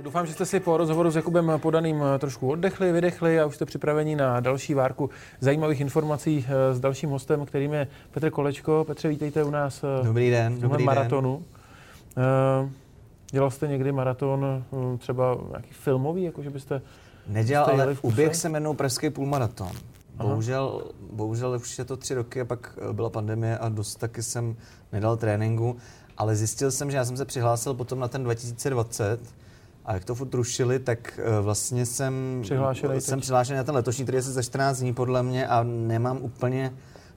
Doufám, 0.00 0.26
že 0.26 0.32
jste 0.32 0.46
si 0.46 0.60
po 0.60 0.76
rozhovoru 0.76 1.10
s 1.10 1.16
Jakubem 1.16 1.52
Podaným 1.56 2.04
trošku 2.18 2.50
oddechli, 2.50 2.92
vydechli 2.92 3.40
a 3.40 3.46
už 3.46 3.54
jste 3.54 3.64
připraveni 3.64 4.16
na 4.16 4.40
další 4.40 4.74
várku 4.74 5.10
zajímavých 5.40 5.80
informací 5.80 6.46
s 6.72 6.80
dalším 6.80 7.10
hostem, 7.10 7.46
kterým 7.46 7.72
je 7.72 7.88
Petr 8.10 8.30
Kolečko. 8.30 8.84
Petře, 8.86 9.08
vítejte 9.08 9.44
u 9.44 9.50
nás 9.50 9.84
dobrý 10.02 10.30
den, 10.30 10.54
v 10.54 10.60
dobrý 10.60 10.84
maratonu. 10.84 11.42
Den. 12.16 12.70
Dělal 13.30 13.50
jste 13.50 13.68
někdy 13.68 13.92
maraton 13.92 14.64
třeba 14.98 15.38
nějaký 15.48 15.72
filmový, 15.72 16.22
jako 16.22 16.42
že 16.42 16.50
byste 16.50 16.82
Nedělal, 17.26 17.70
ale 17.70 17.96
uběh 18.02 18.36
jsem 18.36 18.54
jednou 18.54 18.74
pražský 18.74 19.10
půlmaraton. 19.10 19.70
Bohužel, 20.16 20.84
bohužel 21.12 21.56
už 21.60 21.78
je 21.78 21.84
to 21.84 21.96
tři 21.96 22.14
roky 22.14 22.40
a 22.40 22.44
pak 22.44 22.78
eh, 22.90 22.92
byla 22.92 23.10
pandemie 23.10 23.58
a 23.58 23.68
dost 23.68 23.94
taky 23.94 24.22
jsem 24.22 24.56
nedal 24.92 25.16
tréninku, 25.16 25.76
ale 26.16 26.36
zjistil 26.36 26.70
jsem, 26.70 26.90
že 26.90 26.96
já 26.96 27.04
jsem 27.04 27.16
se 27.16 27.24
přihlásil 27.24 27.74
potom 27.74 27.98
na 27.98 28.08
ten 28.08 28.24
2020 28.24 29.20
a 29.84 29.94
jak 29.94 30.04
to 30.04 30.14
furt 30.14 30.34
rušili, 30.34 30.78
tak 30.78 31.18
eh, 31.18 31.40
vlastně 31.40 31.86
jsem, 31.86 32.42
jsem 32.98 33.20
přihlášený 33.20 33.56
na 33.56 33.64
ten 33.64 33.74
letošní, 33.74 34.04
který 34.04 34.18
je 34.18 34.22
za 34.22 34.42
14 34.42 34.78
dní 34.78 34.94
podle 34.94 35.22
mě 35.22 35.46
a 35.46 35.62
nemám 35.62 36.18
úplně 36.22 36.72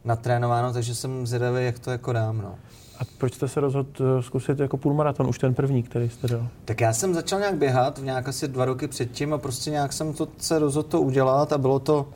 natrénováno, 0.06 0.74
takže 0.74 0.96
jsem 0.96 1.28
zvědavý, 1.28 1.66
jak 1.66 1.80
to 1.80 1.92
jako 1.92 2.14
dám. 2.14 2.38
No. 2.38 2.56
A 3.00 3.04
proč 3.18 3.34
jste 3.34 3.48
se 3.48 3.60
rozhodl 3.60 3.90
eh, 4.20 4.24
zkusit 4.24 4.60
jako 4.60 4.78
půlmaraton, 4.78 5.28
už 5.28 5.40
ten 5.40 5.54
první, 5.54 5.84
který 5.84 6.10
jste 6.10 6.28
dal? 6.28 6.48
Tak 6.66 6.82
já 6.82 6.94
jsem 6.94 7.14
začal 7.14 7.40
nějak 7.40 7.56
běhat 7.56 7.98
v 7.98 8.04
nějak 8.04 8.28
asi 8.28 8.48
dva 8.48 8.66
roky 8.66 8.88
předtím 8.88 9.34
a 9.34 9.38
prostě 9.38 9.72
nějak 9.72 9.94
jsem 9.94 10.14
to 10.14 10.28
se 10.38 10.60
rozhodl 10.60 10.90
to 10.90 11.02
udělat 11.02 11.54
a 11.54 11.58
bylo 11.58 11.80
to, 11.80 12.10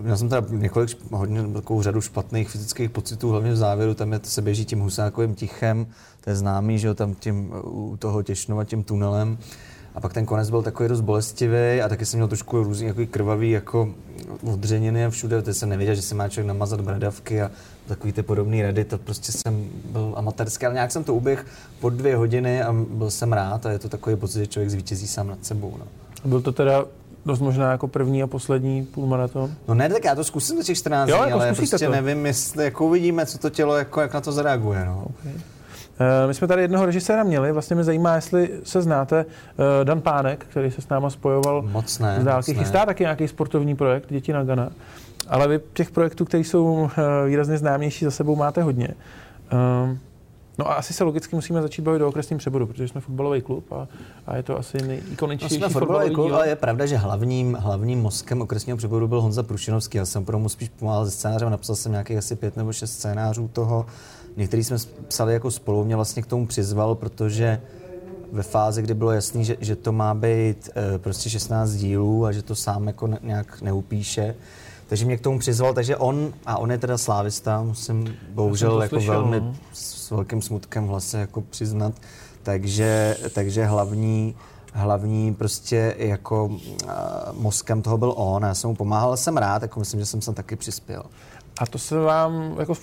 Měl 0.00 0.16
jsem 0.16 0.28
teda 0.28 0.46
několik, 0.50 0.90
hodně 1.10 1.42
takovou 1.42 1.82
řadu 1.82 2.00
špatných 2.00 2.50
fyzických 2.50 2.90
pocitů, 2.90 3.30
hlavně 3.30 3.52
v 3.52 3.56
závěru, 3.56 3.94
tam 3.94 4.12
je, 4.12 4.20
se 4.22 4.42
běží 4.42 4.64
tím 4.64 4.80
husákovým 4.80 5.34
tichem, 5.34 5.86
to 6.20 6.30
je 6.30 6.36
známý, 6.36 6.78
že 6.78 6.88
jo, 6.88 6.94
tam 6.94 7.14
tím, 7.14 7.52
u 7.64 7.96
toho 7.98 8.22
těšnova 8.22 8.64
tím 8.64 8.84
tunelem. 8.84 9.38
A 9.94 10.00
pak 10.00 10.12
ten 10.12 10.26
konec 10.26 10.50
byl 10.50 10.62
takový 10.62 10.88
dost 10.88 11.00
bolestivý 11.00 11.82
a 11.84 11.88
taky 11.88 12.06
jsem 12.06 12.18
měl 12.18 12.28
trošku 12.28 12.62
různý 12.62 12.86
jako 12.86 13.06
krvavý 13.10 13.50
jako 13.50 13.88
odřeniny 14.52 15.04
a 15.04 15.10
všude, 15.10 15.42
teď 15.42 15.56
jsem 15.56 15.68
nevěděl, 15.68 15.94
že 15.94 16.02
se 16.02 16.14
má 16.14 16.28
člověk 16.28 16.48
namazat 16.48 16.80
bradavky 16.80 17.42
a 17.42 17.50
takový 17.86 18.12
ty 18.12 18.22
podobné 18.22 18.62
rady, 18.62 18.84
to 18.84 18.98
prostě 18.98 19.32
jsem 19.32 19.68
byl 19.84 20.12
amatérský, 20.16 20.66
ale 20.66 20.74
nějak 20.74 20.92
jsem 20.92 21.04
to 21.04 21.14
uběh 21.14 21.46
po 21.80 21.90
dvě 21.90 22.16
hodiny 22.16 22.62
a 22.62 22.72
byl 22.72 23.10
jsem 23.10 23.32
rád 23.32 23.66
a 23.66 23.70
je 23.70 23.78
to 23.78 23.88
takový 23.88 24.16
pocit, 24.16 24.38
že 24.38 24.46
člověk 24.46 24.70
zvítězí 24.70 25.06
sám 25.06 25.28
nad 25.28 25.44
sebou. 25.44 25.74
No. 25.78 25.86
Byl 26.24 26.42
to 26.42 26.52
teda 26.52 26.84
dost 27.26 27.40
možná 27.40 27.70
jako 27.70 27.88
první 27.88 28.22
a 28.22 28.26
poslední 28.26 28.86
půlmaraton? 28.86 29.50
No 29.68 29.74
ne, 29.74 29.88
tak 29.88 30.04
já 30.04 30.14
to 30.14 30.24
zkusím 30.24 30.56
do 30.56 30.62
těch 30.62 30.78
14 30.78 31.08
jo, 31.08 31.20
dní, 31.22 31.32
ale 31.32 31.54
prostě 31.54 31.86
to. 31.86 31.92
nevím, 31.92 32.26
jestli, 32.26 32.64
jako 32.64 32.86
uvidíme, 32.86 33.26
co 33.26 33.38
to 33.38 33.50
tělo, 33.50 33.76
jako, 33.76 34.00
jak 34.00 34.14
na 34.14 34.20
to 34.20 34.32
zareaguje. 34.32 34.84
No. 34.84 35.04
Okay. 35.20 35.32
Eh, 36.00 36.26
my 36.26 36.34
jsme 36.34 36.46
tady 36.46 36.62
jednoho 36.62 36.86
režiséra 36.86 37.22
měli, 37.22 37.52
vlastně 37.52 37.74
mě 37.74 37.84
zajímá, 37.84 38.14
jestli 38.14 38.50
se 38.64 38.82
znáte, 38.82 39.26
eh, 39.80 39.84
Dan 39.84 40.00
Pánek, 40.00 40.46
který 40.50 40.70
se 40.70 40.82
s 40.82 40.88
náma 40.88 41.10
spojoval 41.10 41.62
moc 41.62 41.98
ne, 41.98 42.18
z 42.20 42.24
dálky, 42.24 42.54
moc 42.54 42.62
chystá 42.62 42.78
ne. 42.78 42.86
taky 42.86 43.02
nějaký 43.02 43.28
sportovní 43.28 43.76
projekt 43.76 44.06
Děti 44.10 44.32
na 44.32 44.44
Gana, 44.44 44.70
ale 45.28 45.48
vy 45.48 45.60
těch 45.72 45.90
projektů, 45.90 46.24
které 46.24 46.44
jsou 46.44 46.90
eh, 46.98 47.26
výrazně 47.26 47.58
známější, 47.58 48.04
za 48.04 48.10
sebou 48.10 48.36
máte 48.36 48.62
hodně. 48.62 48.88
No 50.58 50.70
a 50.70 50.74
asi 50.74 50.92
se 50.92 51.04
logicky 51.04 51.36
musíme 51.36 51.62
začít 51.62 51.82
bavit 51.82 52.02
o 52.02 52.08
okresním 52.08 52.38
přeboru, 52.38 52.66
protože 52.66 52.88
jsme 52.88 53.00
fotbalový 53.00 53.42
klub 53.42 53.72
a, 53.72 53.88
a 54.26 54.36
je 54.36 54.42
to 54.42 54.58
asi 54.58 54.82
nejikoničtější 54.82 55.58
no, 55.58 55.70
jsme 55.70 55.80
fotbalový 55.80 56.14
klub, 56.14 56.32
ale 56.32 56.48
je 56.48 56.56
pravda, 56.56 56.86
že 56.86 56.96
hlavním, 56.96 57.54
hlavním 57.54 58.00
mozkem 58.00 58.42
okresního 58.42 58.76
přeboru 58.76 59.08
byl 59.08 59.20
Honza 59.20 59.42
Prušinovský. 59.42 59.98
Já 59.98 60.06
jsem 60.06 60.24
pro 60.24 60.38
mu 60.38 60.48
spíš 60.48 60.68
pomáhal 60.68 61.04
se 61.04 61.10
scénářem, 61.10 61.50
napsal 61.50 61.76
jsem 61.76 61.92
nějakých 61.92 62.18
asi 62.18 62.36
pět 62.36 62.56
nebo 62.56 62.72
šest 62.72 62.92
scénářů 62.92 63.48
toho. 63.52 63.86
Některý 64.36 64.64
jsme 64.64 64.76
psali 65.08 65.32
jako 65.32 65.50
spolu, 65.50 65.84
mě 65.84 65.96
vlastně 65.96 66.22
k 66.22 66.26
tomu 66.26 66.46
přizval, 66.46 66.94
protože 66.94 67.60
ve 68.32 68.42
fázi, 68.42 68.82
kdy 68.82 68.94
bylo 68.94 69.12
jasný, 69.12 69.44
že, 69.44 69.56
že 69.60 69.76
to 69.76 69.92
má 69.92 70.14
být 70.14 70.70
e, 70.94 70.98
prostě 70.98 71.30
16 71.30 71.70
dílů 71.70 72.26
a 72.26 72.32
že 72.32 72.42
to 72.42 72.54
sám 72.54 72.86
jako 72.86 73.08
nějak 73.22 73.62
neupíše, 73.62 74.34
takže 74.88 75.04
mě 75.04 75.16
k 75.16 75.20
tomu 75.20 75.38
přizval, 75.38 75.74
takže 75.74 75.96
on, 75.96 76.32
a 76.46 76.58
on 76.58 76.70
je 76.70 76.78
teda 76.78 76.98
slávista, 76.98 77.62
musím 77.62 78.16
bohužel 78.30 78.82
jako 78.82 78.96
slyšel, 78.96 79.14
velmi 79.14 79.40
no. 79.40 79.54
s 79.72 80.10
velkým 80.10 80.42
smutkem 80.42 80.84
v 80.84 80.88
hlase 80.88 81.18
jako 81.18 81.40
přiznat, 81.40 81.94
takže, 82.42 83.16
takže 83.34 83.64
hlavní, 83.64 84.34
hlavní 84.72 85.34
prostě 85.34 85.94
jako 85.98 86.46
uh, 86.46 86.58
mozkem 87.32 87.82
toho 87.82 87.98
byl 87.98 88.14
on 88.16 88.44
a 88.44 88.48
já 88.48 88.54
jsem 88.54 88.70
mu 88.70 88.76
pomáhal, 88.76 89.16
jsem 89.16 89.36
rád, 89.36 89.62
jako 89.62 89.80
myslím, 89.80 90.00
že 90.00 90.06
jsem 90.06 90.22
sem 90.22 90.34
taky 90.34 90.56
přispěl. 90.56 91.02
A 91.60 91.66
to 91.66 91.78
se 91.78 91.98
vám 91.98 92.56
jako 92.58 92.74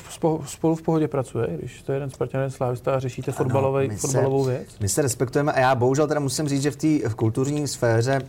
spolu 0.45 0.75
v 0.75 0.81
pohodě 0.81 1.07
pracuje, 1.07 1.47
když 1.57 1.81
to 1.81 1.91
je 1.91 1.95
jeden 1.95 2.09
Spartan, 2.09 2.51
Slávista 2.51 2.95
a 2.95 2.99
řešíte 2.99 3.31
fotbalový, 3.31 3.89
fotbalovou 3.89 4.43
věc? 4.43 4.67
My 4.79 4.89
se 4.89 5.01
respektujeme 5.01 5.51
a 5.51 5.59
já 5.59 5.75
bohužel 5.75 6.07
teda 6.07 6.19
musím 6.19 6.47
říct, 6.47 6.61
že 6.61 6.71
v 6.71 6.75
té 6.75 7.09
v 7.09 7.15
kulturní 7.15 7.67
sféře 7.67 8.21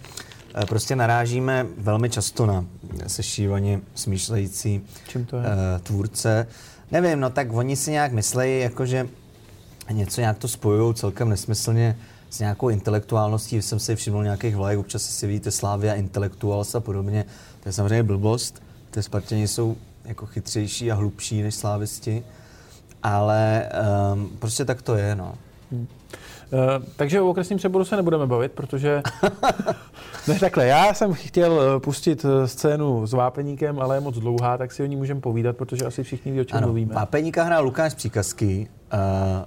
prostě 0.65 0.97
narážíme 0.97 1.67
velmi 1.79 2.11
často 2.11 2.47
na 2.47 2.65
sešívaně 3.07 3.81
smýšlející 3.95 4.83
Čím 5.09 5.25
to 5.27 5.37
je? 5.37 5.43
Uh, 5.43 5.49
tvůrce. 5.83 6.47
Nevím, 6.91 7.21
no 7.21 7.31
tak 7.31 7.53
oni 7.53 7.77
si 7.77 7.91
nějak 7.91 8.13
myslejí, 8.13 8.61
jakože 8.61 9.09
něco 9.93 10.21
nějak 10.21 10.39
to 10.39 10.49
spojují 10.49 10.95
celkem 10.95 11.29
nesmyslně 11.29 11.97
s 12.31 12.39
nějakou 12.39 12.69
intelektuálností. 12.69 13.63
Jsem 13.63 13.79
si 13.79 13.97
všiml 13.97 14.25
nějakých 14.25 14.57
vlajek, 14.57 14.79
občas 14.79 15.03
si 15.03 15.27
vidíte 15.27 15.51
Slávia, 15.51 15.95
intelektuals 15.95 16.75
a 16.75 16.81
podobně. 16.81 17.25
To 17.63 17.69
je 17.69 17.73
samozřejmě 17.73 18.03
blbost. 18.03 18.63
Ty 18.91 19.03
Spartěni 19.03 19.49
jsou 19.49 19.77
jako 20.05 20.27
chytřejší 20.27 20.93
a 20.93 20.95
hlubší 20.95 21.43
než 21.43 21.55
slávisti, 21.55 22.25
ale 23.03 23.69
um, 24.13 24.29
prostě 24.39 24.65
tak 24.65 24.83
to 24.83 24.95
je, 24.95 25.15
no. 25.15 25.35
Hmm. 25.73 25.87
Uh, 26.53 26.85
takže 26.97 27.21
o 27.21 27.29
okresním 27.31 27.59
přeboru 27.59 27.85
se 27.85 27.97
nebudeme 27.97 28.27
bavit, 28.27 28.53
protože... 28.53 29.03
ne, 30.29 30.39
takhle, 30.39 30.67
já 30.67 30.95
jsem 30.95 31.13
chtěl 31.13 31.61
eh, 31.61 31.81
pustit 31.81 32.25
eh, 32.25 32.49
scénu 32.49 33.07
s 33.07 33.13
Vápeníkem, 33.13 33.79
ale 33.79 33.97
je 33.97 34.01
moc 34.01 34.19
dlouhá, 34.19 34.59
tak 34.59 34.73
si 34.73 34.83
o 34.83 34.87
ní 34.87 34.97
můžeme 34.97 35.21
povídat, 35.21 35.57
protože 35.57 35.85
asi 35.85 36.03
všichni 36.03 36.33
ví, 36.33 36.41
o 36.41 36.45
čem 36.45 36.57
ano, 36.57 36.67
mluvíme. 36.67 36.95
Vápeníka 36.95 37.43
hrál 37.43 37.65
Lukáš 37.65 37.95
Příkazky. 37.95 38.69
Uh, 38.95 39.45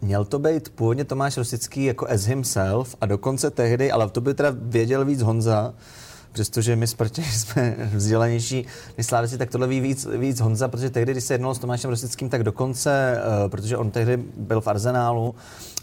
měl 0.00 0.24
to 0.24 0.38
být 0.38 0.68
původně 0.68 1.04
Tomáš 1.04 1.36
Rosický 1.36 1.84
jako 1.84 2.06
as 2.08 2.24
himself 2.24 2.96
a 3.00 3.06
dokonce 3.06 3.50
tehdy, 3.50 3.92
ale 3.92 4.10
to 4.10 4.20
by 4.20 4.34
teda 4.34 4.52
věděl 4.56 5.04
víc 5.04 5.22
Honza, 5.22 5.74
přestože 6.32 6.76
my 6.76 6.86
Spartě 6.86 7.22
jsme 7.32 7.76
vzdělanější 7.94 8.66
než 8.98 9.06
Slávici, 9.06 9.38
tak 9.38 9.50
tohle 9.50 9.66
ví 9.66 9.80
víc, 9.80 10.08
víc 10.16 10.40
Honza, 10.40 10.68
protože 10.68 10.90
tehdy, 10.90 11.12
když 11.12 11.24
se 11.24 11.34
jednalo 11.34 11.54
s 11.54 11.58
Tomášem 11.58 11.90
Rosickým, 11.90 12.28
tak 12.28 12.42
dokonce, 12.42 13.22
uh, 13.44 13.50
protože 13.50 13.76
on 13.76 13.90
tehdy 13.90 14.16
byl 14.36 14.60
v 14.60 14.68
Arzenálu, 14.68 15.34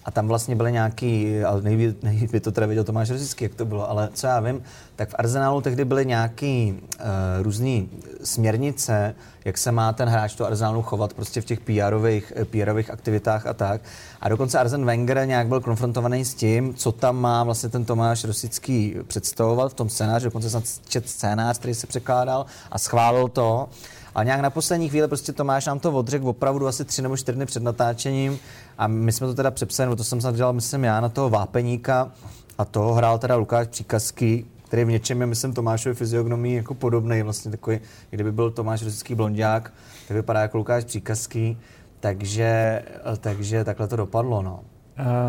a 0.07 0.11
tam 0.11 0.27
vlastně 0.27 0.55
byly 0.55 0.71
nějaký, 0.71 1.39
ale 1.43 1.61
nejví, 1.61 1.95
nejví 2.03 2.39
to 2.39 2.51
teda 2.51 2.67
viděl 2.67 2.83
Tomáš 2.83 3.09
Rosický, 3.09 3.43
jak 3.43 3.55
to 3.55 3.65
bylo, 3.65 3.89
ale 3.89 4.09
co 4.13 4.27
já 4.27 4.39
vím, 4.39 4.63
tak 4.95 5.09
v 5.09 5.15
Arzenálu 5.17 5.61
tehdy 5.61 5.85
byly 5.85 6.05
nějaký 6.05 6.73
uh, 6.73 7.05
různý 7.43 7.89
směrnice, 8.23 9.15
jak 9.45 9.57
se 9.57 9.71
má 9.71 9.93
ten 9.93 10.09
hráč 10.09 10.35
do 10.35 10.45
Arzenálu 10.45 10.81
chovat 10.81 11.13
prostě 11.13 11.41
v 11.41 11.45
těch 11.45 11.59
PR-ových, 11.59 12.23
eh, 12.35 12.45
PR 12.45 12.91
aktivitách 12.91 13.47
a 13.47 13.53
tak. 13.53 13.81
A 14.21 14.29
dokonce 14.29 14.59
Arzen 14.59 14.85
Wenger 14.85 15.27
nějak 15.27 15.47
byl 15.47 15.61
konfrontovaný 15.61 16.25
s 16.25 16.33
tím, 16.33 16.73
co 16.73 16.91
tam 16.91 17.17
má 17.17 17.43
vlastně 17.43 17.69
ten 17.69 17.85
Tomáš 17.85 18.23
Rosický 18.23 18.95
představovat 19.07 19.71
v 19.71 19.75
tom 19.75 19.89
scénáři, 19.89 20.25
dokonce 20.25 20.49
jsem 20.49 20.61
čet 20.87 21.09
scénář, 21.09 21.57
který 21.57 21.73
se 21.73 21.87
překládal 21.87 22.45
a 22.71 22.77
schválil 22.77 23.27
to. 23.27 23.69
A 24.17 24.23
nějak 24.23 24.41
na 24.41 24.49
poslední 24.49 24.89
chvíli 24.89 25.07
prostě 25.07 25.33
Tomáš 25.33 25.65
nám 25.65 25.79
to 25.79 25.91
odřekl 25.91 26.27
opravdu 26.27 26.67
asi 26.67 26.85
tři 26.85 27.01
nebo 27.01 27.17
čtyři 27.17 27.35
dny 27.35 27.45
před 27.45 27.63
natáčením 27.63 28.39
a 28.77 28.87
my 28.87 29.11
jsme 29.11 29.27
to 29.27 29.33
teda 29.33 29.51
přepsali, 29.51 29.95
to 29.95 30.03
jsem 30.03 30.21
se 30.21 30.31
dělal, 30.31 30.53
myslím 30.53 30.83
já, 30.83 31.01
na 31.01 31.09
toho 31.09 31.29
Vápeníka 31.29 32.11
a 32.57 32.65
toho 32.65 32.93
hrál 32.93 33.19
teda 33.19 33.35
Lukáš 33.35 33.67
Příkazky, 33.67 34.45
který 34.65 34.83
v 34.83 34.87
něčem 34.87 35.21
je, 35.21 35.27
myslím, 35.27 35.53
Tomášovi 35.53 35.95
fyziognomii 35.95 36.55
jako 36.55 36.73
podobný, 36.73 37.21
vlastně 37.21 37.51
takový, 37.51 37.79
kdyby 38.09 38.31
byl 38.31 38.51
Tomáš 38.51 38.83
Rosický 38.83 39.15
blondiák, 39.15 39.73
tak 40.07 40.15
vypadá 40.15 40.41
jako 40.41 40.57
Lukáš 40.57 40.83
Příkazky, 40.83 41.57
takže, 41.99 42.81
takže 43.19 43.63
takhle 43.63 43.87
to 43.87 43.95
dopadlo, 43.95 44.41
no. 44.41 44.59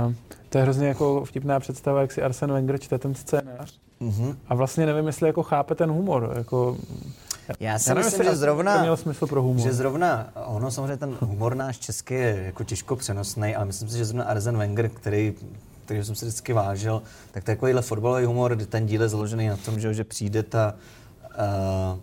Uh, 0.06 0.15
to 0.49 0.59
je 0.59 0.62
hrozně 0.62 0.88
jako 0.88 1.25
vtipná 1.25 1.60
představa, 1.60 2.00
jak 2.00 2.12
si 2.12 2.22
Arsen 2.22 2.53
Wenger 2.53 2.78
čte 2.78 2.99
ten 2.99 3.14
scénář. 3.14 3.81
Uh-huh. 4.00 4.37
A 4.49 4.55
vlastně 4.55 4.87
nevím, 4.87 5.06
jestli 5.06 5.26
jako 5.26 5.43
chápe 5.43 5.75
ten 5.75 5.90
humor. 5.90 6.32
Jako, 6.37 6.76
já 7.61 7.79
si 7.79 7.89
já 7.89 7.95
myslím, 7.95 8.25
že 8.25 8.37
zrovna, 8.37 8.75
to 8.75 8.81
měl 8.81 8.97
smysl 8.97 9.27
pro 9.27 9.43
humor. 9.43 9.62
že 9.62 9.73
zrovna, 9.73 10.31
ono 10.47 10.71
samozřejmě 10.71 10.97
ten 10.97 11.17
humor 11.21 11.55
náš 11.55 11.79
český 11.79 12.15
je 12.15 12.43
jako 12.47 12.65
těžko 12.65 12.97
přenosný, 12.97 13.55
ale 13.55 13.65
myslím 13.65 13.89
si, 13.89 13.99
že 13.99 14.05
zrovna 14.05 14.25
Arzen 14.25 14.59
Wenger, 14.59 14.89
který 14.89 15.35
který 15.89 16.05
jsem 16.05 16.15
si 16.15 16.25
vždycky 16.27 16.53
vážil, 16.53 17.03
tak 17.33 17.45
takovýhle 17.45 17.83
fotbalový 17.83 18.25
humor, 18.25 18.56
kdy 18.56 18.67
ten 18.67 18.87
díl 18.87 19.03
je 19.03 19.09
založený 19.09 19.49
na 19.49 19.56
tom, 19.56 19.81
že, 19.81 19.95
že 19.95 20.05
přijde 20.05 20.43
ta, 20.43 20.75
uh, 21.25 21.99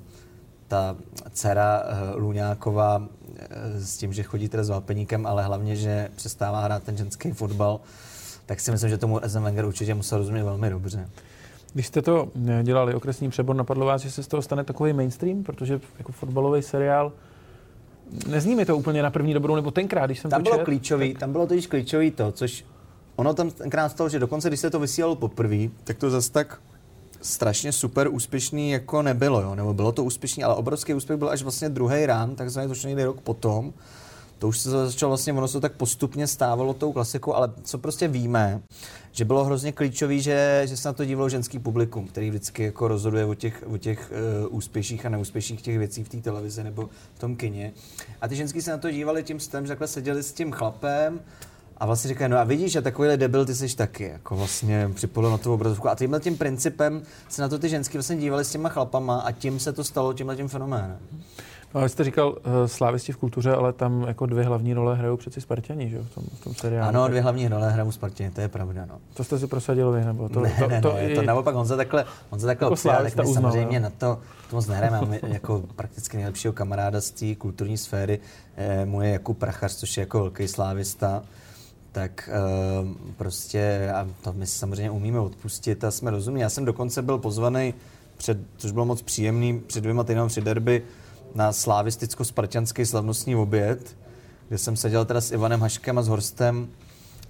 ta 0.67 0.95
dcera 1.31 1.83
uh, 1.83 2.21
Luňáková 2.21 2.97
uh, 2.97 3.05
s 3.77 3.97
tím, 3.97 4.13
že 4.13 4.23
chodí 4.23 4.49
teda 4.49 4.63
s 4.63 4.69
Valpeníkem, 4.69 5.25
ale 5.25 5.43
hlavně, 5.43 5.75
že 5.75 6.09
přestává 6.15 6.61
hrát 6.61 6.83
ten 6.83 6.97
ženský 6.97 7.31
fotbal, 7.31 7.79
tak 8.45 8.59
si 8.59 8.71
myslím, 8.71 8.89
že 8.89 8.97
tomu 8.97 9.23
Arzen 9.23 9.43
Wenger 9.43 9.65
určitě 9.65 9.93
musel 9.93 10.17
rozumět 10.17 10.43
velmi 10.43 10.69
dobře. 10.69 11.09
Když 11.75 11.87
jste 11.87 12.01
to 12.01 12.31
eh, 12.47 12.63
dělali, 12.63 12.93
okresní 12.93 13.29
přebor, 13.29 13.55
napadlo 13.55 13.85
vás, 13.85 14.01
že 14.01 14.11
se 14.11 14.23
z 14.23 14.27
toho 14.27 14.41
stane 14.41 14.63
takový 14.63 14.93
mainstream, 14.93 15.43
protože 15.43 15.79
jako 15.97 16.11
fotbalový 16.11 16.61
seriál 16.61 17.11
Nezní 18.27 18.55
mi 18.55 18.65
to 18.65 18.77
úplně 18.77 19.03
na 19.03 19.09
první 19.09 19.33
dobrou, 19.33 19.55
nebo 19.55 19.71
tenkrát, 19.71 20.05
když 20.05 20.19
jsem 20.19 20.31
tam 20.31 20.43
to 20.43 20.43
bylo 20.43 20.57
čet, 20.57 20.63
klíčový, 20.63 21.13
tak... 21.13 21.19
Tam 21.19 21.31
bylo 21.31 21.47
totiž 21.47 21.67
klíčový 21.67 22.11
to, 22.11 22.31
což 22.31 22.65
ono 23.15 23.33
tam 23.33 23.51
tenkrát 23.51 23.89
stalo, 23.89 24.09
že 24.09 24.19
dokonce, 24.19 24.47
když 24.47 24.59
se 24.59 24.69
to 24.69 24.79
vysílalo 24.79 25.15
poprvé, 25.15 25.67
tak 25.83 25.97
to 25.97 26.09
zase 26.09 26.31
tak 26.31 26.61
strašně 27.21 27.71
super 27.71 28.07
úspěšný 28.11 28.71
jako 28.71 29.01
nebylo, 29.01 29.41
jo? 29.41 29.55
nebo 29.55 29.73
bylo 29.73 29.91
to 29.91 30.03
úspěšný, 30.03 30.43
ale 30.43 30.55
obrovský 30.55 30.93
úspěch 30.93 31.19
byl 31.19 31.29
až 31.29 31.43
vlastně 31.43 31.69
druhý 31.69 32.05
rán, 32.05 32.35
takzvaný 32.35 32.67
to 32.67 32.87
někdy 32.87 33.03
rok 33.03 33.21
potom. 33.21 33.73
To 34.39 34.47
už 34.47 34.59
se 34.59 34.69
začalo 34.69 35.09
vlastně, 35.09 35.33
ono 35.33 35.47
se 35.47 35.61
tak 35.61 35.73
postupně 35.73 36.27
stávalo 36.27 36.73
tou 36.73 36.91
klasikou, 36.91 37.33
ale 37.33 37.51
co 37.63 37.77
prostě 37.77 38.07
víme, 38.07 38.61
že 39.11 39.25
bylo 39.25 39.43
hrozně 39.43 39.71
klíčový, 39.71 40.21
že, 40.21 40.61
že 40.65 40.77
se 40.77 40.87
na 40.87 40.93
to 40.93 41.05
dívalo 41.05 41.29
ženský 41.29 41.59
publikum, 41.59 42.07
který 42.07 42.29
vždycky 42.29 42.63
jako 42.63 42.87
rozhoduje 42.87 43.25
o 43.25 43.33
těch, 43.33 43.63
o 43.67 43.77
těch 43.77 44.11
uh, 44.47 44.57
úspěších 44.57 45.05
a 45.05 45.09
neúspěších 45.09 45.61
těch 45.61 45.77
věcí 45.77 46.03
v 46.03 46.09
té 46.09 46.17
televizi 46.17 46.63
nebo 46.63 46.89
v 47.13 47.19
tom 47.19 47.35
kině. 47.35 47.73
A 48.21 48.27
ty 48.27 48.35
ženský 48.35 48.61
se 48.61 48.71
na 48.71 48.77
to 48.77 48.91
dívali 48.91 49.23
tím 49.23 49.39
stylem, 49.39 49.65
že 49.65 49.69
takhle 49.69 49.87
seděli 49.87 50.23
s 50.23 50.33
tím 50.33 50.51
chlapem, 50.51 51.19
a 51.77 51.85
vlastně 51.85 52.07
říkají, 52.07 52.31
no 52.31 52.37
a 52.37 52.43
vidíš, 52.43 52.71
že 52.71 52.81
takovýhle 52.81 53.17
debil 53.17 53.45
ty 53.45 53.55
jsi 53.55 53.75
taky, 53.75 54.03
jako 54.03 54.35
vlastně 54.35 54.91
připojil 54.93 55.31
na 55.31 55.37
tu 55.37 55.53
obrazovku. 55.53 55.89
A 55.89 55.95
tímhle 55.95 56.19
tím 56.19 56.37
principem 56.37 57.01
se 57.29 57.41
na 57.41 57.49
to 57.49 57.59
ty 57.59 57.69
ženský 57.69 57.97
vlastně 57.97 58.17
dívali 58.17 58.45
s 58.45 58.51
těma 58.51 58.69
chlapama 58.69 59.19
a 59.19 59.31
tím 59.31 59.59
se 59.59 59.73
to 59.73 59.83
stalo 59.83 60.13
tímhle 60.13 60.35
tím 60.35 60.47
fenoménem. 60.47 60.97
Ale 61.75 61.89
jste 61.89 62.03
říkal 62.03 62.29
uh, 62.29 62.37
slávisti 62.65 63.11
v 63.11 63.17
kultuře, 63.17 63.51
ale 63.55 63.73
tam 63.73 64.01
jako 64.07 64.25
dvě 64.25 64.43
hlavní 64.43 64.73
role 64.73 64.95
hrajou 64.95 65.17
přeci 65.17 65.41
Spartani, 65.41 65.89
že 65.89 65.99
v 65.99 66.15
tom, 66.15 66.23
v 66.39 66.43
tom 66.43 66.55
seriálu. 66.55 66.89
Ano, 66.89 67.07
dvě 67.07 67.21
hlavní 67.21 67.47
role 67.47 67.71
hrajou 67.71 67.91
Spartani, 67.91 68.31
to 68.31 68.41
je 68.41 68.47
pravda, 68.47 68.85
no. 68.85 68.99
To 69.13 69.23
jste 69.23 69.39
si 69.39 69.47
prosadil 69.47 69.91
vy, 69.91 70.05
nebo 70.05 70.29
to? 70.29 70.39
Ne, 70.39 70.55
to, 70.59 70.67
ne, 70.67 70.81
to, 70.81 70.93
ne, 70.93 71.09
to, 71.09 71.15
to 71.15 71.21
naopak 71.21 71.55
Honza 71.55 71.77
takhle, 71.77 72.05
Honza 72.29 72.47
takhle 72.47 72.65
jako 72.65 72.73
obsílá, 72.73 73.03
tak 73.03 73.15
my 73.15 73.23
uznal, 73.23 73.33
samozřejmě 73.33 73.77
jo. 73.77 73.83
na 73.83 73.89
to, 73.89 74.19
to 74.49 74.55
moc 74.55 74.67
nehrajeme, 74.67 75.01
máme 75.01 75.19
jako 75.27 75.63
prakticky 75.75 76.17
nejlepšího 76.17 76.53
kamaráda 76.53 77.01
z 77.01 77.11
té 77.11 77.35
kulturní 77.35 77.77
sféry, 77.77 78.19
eh, 78.57 78.85
můj 78.85 79.11
Jakub 79.11 79.37
Prachař, 79.37 79.75
což 79.75 79.97
je 79.97 80.01
jako 80.01 80.19
velký 80.19 80.47
slávista, 80.47 81.23
tak 81.91 82.29
uh, 82.83 82.89
prostě, 83.17 83.91
a 83.95 84.07
to 84.21 84.33
my 84.33 84.47
si 84.47 84.57
samozřejmě 84.57 84.91
umíme 84.91 85.19
odpustit 85.19 85.83
a 85.83 85.91
jsme 85.91 86.11
rozumní. 86.11 86.41
Já 86.41 86.49
jsem 86.49 86.65
dokonce 86.65 87.01
byl 87.01 87.17
pozvaný, 87.17 87.73
před, 88.17 88.37
což 88.57 88.71
bylo 88.71 88.85
moc 88.85 89.01
příjemný, 89.01 89.59
před 89.59 89.81
dvěma 89.81 90.03
týdny 90.03 90.27
při 90.27 90.41
derby 90.41 90.83
na 91.35 91.51
slavisticko-spartianský 91.51 92.85
slavnostní 92.85 93.35
oběd, 93.35 93.97
kde 94.47 94.57
jsem 94.57 94.75
seděl 94.75 95.05
teda 95.05 95.21
s 95.21 95.31
Ivanem 95.31 95.61
Haškem 95.61 95.97
a 95.97 96.01
s 96.01 96.07
Horstem 96.07 96.67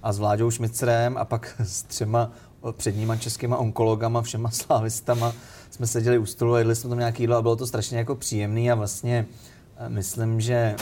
a 0.02 0.12
s 0.12 0.18
Vláďou 0.18 0.50
Šmicrem 0.50 1.16
a 1.16 1.24
pak 1.24 1.54
s 1.64 1.82
třema 1.82 2.30
předníma 2.72 3.16
českýma 3.16 3.56
onkologama, 3.56 4.22
všema 4.22 4.50
slávistama 4.50 5.32
jsme 5.70 5.86
seděli 5.86 6.18
u 6.18 6.26
stolu 6.26 6.54
a 6.54 6.58
jedli 6.58 6.76
jsme 6.76 6.88
tam 6.88 6.98
nějaký 6.98 7.22
jídlo 7.22 7.36
a 7.36 7.42
bylo 7.42 7.56
to 7.56 7.66
strašně 7.66 7.98
jako 7.98 8.14
příjemný 8.14 8.70
a 8.70 8.74
vlastně 8.74 9.26
eh, 9.78 9.88
myslím, 9.88 10.40
že 10.40 10.76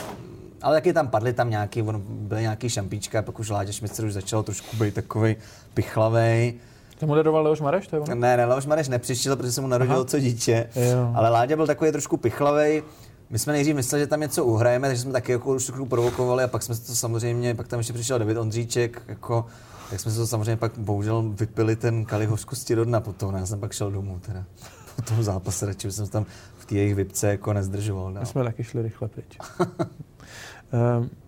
ale 0.63 0.77
taky 0.77 0.93
tam 0.93 1.09
padly 1.09 1.33
tam 1.33 1.51
nějaký, 1.51 1.83
on, 1.83 2.03
byly 2.07 2.43
nějaký 2.43 2.69
šampíčka, 2.69 3.23
pak 3.23 3.39
už 3.39 3.51
Láďa 3.51 3.73
Šmicer 3.73 4.05
už 4.05 4.13
začal 4.13 4.43
trošku 4.43 4.77
být 4.77 4.95
takový 4.95 5.37
pichlavej. 5.75 6.55
To 6.99 7.07
moderoval 7.07 7.43
Leoš 7.43 7.61
Mareš, 7.61 7.87
to 7.87 7.97
je 7.97 8.01
ono? 8.01 8.15
Ne, 8.15 8.37
ne, 8.37 8.45
Leoš 8.45 8.67
Mareš 8.67 8.89
nepřišel, 8.89 9.37
protože 9.37 9.53
se 9.53 9.61
mu 9.61 9.67
narodilo 9.67 9.99
Aha. 9.99 10.05
co 10.05 10.21
dítě, 10.21 10.71
Jo. 10.77 11.13
ale 11.15 11.29
Láďa 11.31 11.57
byl 11.57 11.67
takový 11.67 11.93
trošku 11.93 12.17
pichlavej. 12.17 12.83
My 13.31 13.39
jsme 13.39 13.53
nejdřív 13.53 13.75
mysleli, 13.77 14.03
že 14.03 14.07
tam 14.07 14.21
něco 14.21 14.45
uhrajeme, 14.45 14.89
takže 14.89 15.03
jsme 15.03 15.13
taky 15.13 15.33
jako 15.33 15.55
už 15.55 15.67
trochu 15.67 15.87
provokovali 15.87 16.45
a 16.45 16.49
pak 16.49 16.63
jsme 16.63 16.75
se 16.75 16.87
to 16.87 16.97
samozřejmě, 16.97 17.55
pak 17.55 17.69
tam 17.69 17.81
ještě 17.81 17.93
přišel 17.93 18.19
David 18.19 18.37
Ondříček, 18.37 19.03
jako, 19.09 19.47
tak 19.91 20.01
jsme 20.01 20.11
se 20.13 20.17
to 20.19 20.27
samozřejmě 20.27 20.57
pak 20.57 20.79
bohužel 20.79 21.23
vypili 21.23 21.77
ten 21.77 22.05
kalich 22.05 22.29
hořkosti 22.29 22.75
do 22.75 22.85
dna 22.85 23.01
potom, 23.01 23.35
já 23.35 23.47
jsem 23.47 23.61
pak 23.61 23.73
šel 23.73 23.91
domů 23.91 24.21
teda. 24.27 24.45
Po 24.97 25.03
tom 25.03 25.23
zápase 25.23 25.67
radši 25.67 25.93
jsem 25.93 26.07
se 26.07 26.13
tam 26.13 26.27
v 26.59 26.65
té 26.67 26.75
jejich 26.75 26.95
vypce 26.95 27.29
jako 27.29 27.53
nezdržoval. 27.53 28.11
My 28.11 28.15
No. 28.21 28.27
jsme 28.27 28.45
taky 28.45 28.65
šli 28.65 28.83
rychle 28.83 29.09
pryč. 29.09 29.39
um, 29.61 31.11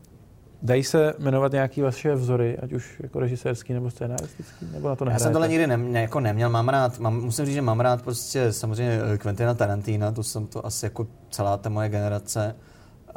dají 0.62 0.84
se 0.84 1.14
jmenovat 1.18 1.52
nějaký 1.52 1.82
vaše 1.82 2.14
vzory, 2.14 2.58
ať 2.58 2.72
už 2.72 3.00
jako 3.02 3.20
režisérský 3.20 3.72
nebo 3.72 3.90
scénaristický, 3.90 4.66
nebo 4.72 4.88
na 4.88 4.96
to 4.96 5.04
Já 5.04 5.06
nehrajete? 5.06 5.22
jsem 5.22 5.32
tohle 5.32 5.48
nikdy 5.48 5.66
ne, 5.66 5.76
ne, 5.76 6.02
jako 6.02 6.20
neměl, 6.20 6.50
mám 6.50 6.68
rád, 6.68 6.98
mám, 6.98 7.20
musím 7.20 7.46
říct, 7.46 7.54
že 7.54 7.62
mám 7.62 7.80
rád 7.80 8.02
prostě 8.02 8.52
samozřejmě 8.52 9.00
eh, 9.14 9.18
Quentina 9.18 9.54
Tarantina, 9.54 10.12
to 10.12 10.22
jsem 10.22 10.46
to 10.46 10.66
asi 10.66 10.86
jako 10.86 11.06
celá 11.30 11.56
ta 11.56 11.68
moje 11.68 11.88
generace. 11.88 12.54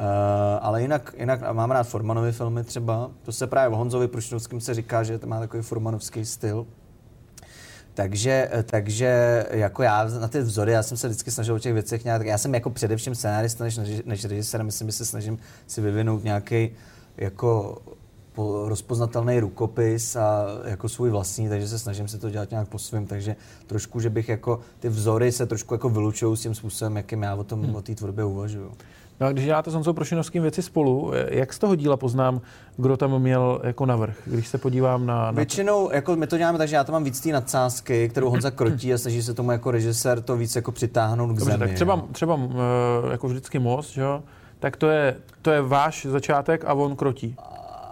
Uh, 0.00 0.06
ale 0.60 0.82
jinak, 0.82 1.14
jinak 1.18 1.52
mám 1.52 1.70
rád 1.70 1.82
Formanovy 1.82 2.32
filmy 2.32 2.64
třeba, 2.64 3.10
to 3.22 3.32
se 3.32 3.46
právě 3.46 3.74
o 3.74 3.78
Honzovi 3.78 4.08
Prušnovském 4.08 4.60
se 4.60 4.74
říká, 4.74 5.02
že 5.02 5.18
to 5.18 5.26
má 5.26 5.40
takový 5.40 5.62
formanovský 5.62 6.24
styl. 6.24 6.66
Takže, 7.94 8.48
eh, 8.52 8.62
takže 8.62 9.44
jako 9.50 9.82
já 9.82 10.04
na 10.04 10.28
ty 10.28 10.40
vzory, 10.40 10.72
já 10.72 10.82
jsem 10.82 10.96
se 10.96 11.08
vždycky 11.08 11.30
snažil 11.30 11.54
o 11.54 11.58
těch 11.58 11.72
věcech 11.72 12.04
nějak, 12.04 12.26
já 12.26 12.38
jsem 12.38 12.54
jako 12.54 12.70
především 12.70 13.14
scénárista 13.14 13.64
než, 13.64 13.80
než 14.04 14.24
režisér, 14.24 14.64
myslím, 14.64 14.88
že 14.88 14.92
se 14.92 15.04
snažím 15.04 15.38
si 15.66 15.80
vyvinout 15.80 16.24
nějaký 16.24 16.70
jako 17.20 17.78
po, 18.32 18.68
rozpoznatelný 18.68 19.40
rukopis 19.40 20.16
a 20.16 20.46
jako 20.64 20.88
svůj 20.88 21.10
vlastní, 21.10 21.48
takže 21.48 21.68
se 21.68 21.78
snažím 21.78 22.08
si 22.08 22.18
to 22.18 22.30
dělat 22.30 22.50
nějak 22.50 22.68
po 22.68 22.78
svém, 22.78 23.06
takže 23.06 23.36
trošku, 23.66 24.00
že 24.00 24.10
bych 24.10 24.28
jako 24.28 24.60
ty 24.80 24.88
vzory 24.88 25.32
se 25.32 25.46
trošku 25.46 25.74
jako 25.74 25.88
vylučují 25.88 26.36
s 26.36 26.40
tím 26.40 26.54
způsobem, 26.54 26.96
jakým 26.96 27.22
já 27.22 27.34
o 27.34 27.44
tom, 27.44 27.62
hmm. 27.62 27.74
o 27.74 27.82
té 27.82 27.94
tvorbě 27.94 28.24
uvažuju. 28.24 28.72
No 29.20 29.26
a 29.26 29.32
když 29.32 29.44
děláte 29.44 29.70
s 29.70 29.74
Honzou 29.74 29.92
Prošinovským 29.92 30.42
věci 30.42 30.62
spolu, 30.62 31.12
jak 31.28 31.52
z 31.52 31.58
toho 31.58 31.74
díla 31.74 31.96
poznám, 31.96 32.40
kdo 32.76 32.96
tam 32.96 33.18
měl 33.18 33.60
jako 33.64 33.86
navrh? 33.86 34.16
Když 34.26 34.48
se 34.48 34.58
podívám 34.58 35.06
na... 35.06 35.24
na 35.24 35.30
Většinou, 35.30 35.90
jako 35.92 36.16
my 36.16 36.26
to 36.26 36.38
děláme 36.38 36.58
tak, 36.58 36.68
že 36.68 36.76
já 36.76 36.84
tam 36.84 36.92
mám 36.92 37.04
víc 37.04 37.20
té 37.20 37.28
nadsázky, 37.28 38.08
kterou 38.08 38.30
Honza 38.30 38.50
krotí 38.50 38.94
a 38.94 38.98
snaží 38.98 39.22
se 39.22 39.34
tomu 39.34 39.50
jako 39.50 39.70
režisér 39.70 40.22
to 40.22 40.36
víc 40.36 40.56
jako 40.56 40.72
přitáhnout 40.72 41.26
k 41.26 41.38
Dobře, 41.38 41.44
zemi. 41.44 41.58
tak 41.58 41.74
třeba, 41.74 42.04
třeba 42.12 42.40
eh, 42.40 43.12
jako 43.12 43.28
vždycky 43.28 43.58
most, 43.58 43.90
že 43.90 44.00
jo? 44.00 44.22
Tak 44.60 44.76
to 44.76 44.88
je, 44.88 45.16
to 45.42 45.50
je 45.50 45.62
váš 45.62 46.06
začátek 46.10 46.64
a 46.64 46.72
on 46.74 46.96
krotí. 46.96 47.36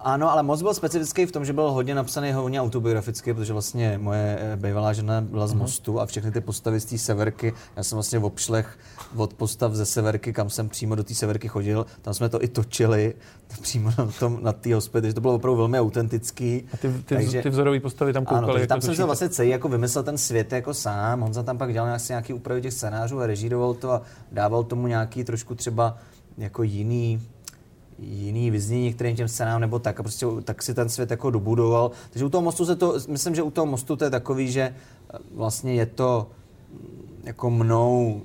Ano, 0.02 0.32
ale 0.32 0.42
moc 0.42 0.62
byl 0.62 0.74
specifický 0.74 1.26
v 1.26 1.32
tom, 1.32 1.44
že 1.44 1.52
byl 1.52 1.70
hodně 1.70 1.94
napsaný 1.94 2.32
hodně 2.32 2.60
autobiograficky, 2.60 3.34
protože 3.34 3.52
vlastně 3.52 3.98
moje 4.02 4.38
eh, 4.40 4.56
bývalá 4.56 4.92
žena 4.92 5.20
byla 5.20 5.46
z 5.46 5.54
mostu 5.54 6.00
a 6.00 6.06
všechny 6.06 6.30
ty 6.30 6.40
postavy 6.40 6.80
z 6.80 6.84
té 6.84 6.98
severky, 6.98 7.52
já 7.76 7.82
jsem 7.82 7.96
vlastně 7.96 8.18
v 8.18 8.24
obšlech 8.24 8.78
od 9.16 9.34
postav 9.34 9.72
ze 9.72 9.86
severky, 9.86 10.32
kam 10.32 10.50
jsem 10.50 10.68
přímo 10.68 10.94
do 10.94 11.04
té 11.04 11.14
severky 11.14 11.48
chodil, 11.48 11.86
tam 12.02 12.14
jsme 12.14 12.28
to 12.28 12.42
i 12.44 12.48
točili 12.48 13.14
přímo 13.62 13.90
na, 13.98 14.06
tom, 14.18 14.38
na 14.42 14.52
té 14.52 14.74
hospodě, 14.74 15.02
takže 15.02 15.14
to 15.14 15.20
bylo 15.20 15.34
opravdu 15.34 15.56
velmi 15.56 15.80
autentický. 15.80 16.68
A 16.72 16.76
ty, 16.76 16.88
ty, 16.92 17.14
Takže- 17.14 17.42
ty 17.42 17.50
vzorové 17.50 17.80
postavy 17.80 18.12
tam 18.12 18.24
koukali, 18.24 18.44
Ano, 18.50 18.58
jak 18.58 18.68
tam 18.68 18.80
jsem 18.80 18.88
točíte. 18.90 19.04
vlastně 19.04 19.28
celý 19.28 19.48
jako 19.48 19.68
vymyslel 19.68 20.04
ten 20.04 20.18
svět 20.18 20.52
jako 20.52 20.74
sám. 20.74 21.20
Honza 21.20 21.42
tam 21.42 21.58
pak 21.58 21.72
dělal 21.72 21.98
nějaký 22.08 22.32
úpravy 22.32 22.62
těch 22.62 22.72
scénářů 22.72 23.20
a 23.20 23.26
režíroval 23.26 23.74
to 23.74 23.92
a 23.92 24.02
dával 24.32 24.64
tomu 24.64 24.86
nějaký 24.86 25.24
trošku 25.24 25.54
třeba 25.54 25.96
jako 26.38 26.62
jiný 26.62 27.20
jiný 27.98 28.50
vyznění 28.50 28.84
některým 28.84 29.16
těm 29.16 29.28
scénám 29.28 29.60
nebo 29.60 29.78
tak 29.78 30.00
a 30.00 30.02
prostě 30.02 30.26
tak 30.44 30.62
si 30.62 30.74
ten 30.74 30.88
svět 30.88 31.10
jako 31.10 31.30
dobudoval. 31.30 31.90
Takže 32.10 32.24
u 32.24 32.28
toho 32.28 32.42
mostu 32.42 32.66
se 32.66 32.76
to, 32.76 32.94
myslím, 33.08 33.34
že 33.34 33.42
u 33.42 33.50
toho 33.50 33.66
mostu 33.66 33.96
to 33.96 34.04
je 34.04 34.10
takový, 34.10 34.52
že 34.52 34.60
eh, 34.62 35.18
vlastně 35.34 35.74
je 35.74 35.86
to 35.86 36.30
mm, 36.72 37.22
jako 37.24 37.50
mnou 37.50 38.22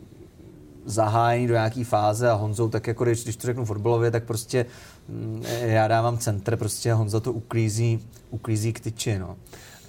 zahájení 0.86 1.48
do 1.48 1.54
nějaký 1.54 1.84
fáze 1.84 2.30
a 2.30 2.34
Honzou, 2.34 2.70
tak 2.70 2.88
jako 2.88 3.04
když, 3.04 3.24
když 3.24 3.36
to 3.36 3.48
řeknu 3.48 3.66
fotbalově, 3.66 4.12
tak 4.12 4.24
prostě 4.24 4.66
mm, 5.10 5.44
já 5.62 5.88
dávám 5.88 6.18
centr, 6.18 6.56
prostě 6.58 6.94
Honza 6.94 7.20
to 7.20 7.34
uklízí, 7.34 8.00
uklízí 8.30 8.74
k 8.74 8.80
tyči, 8.80 9.20
no. 9.20 9.36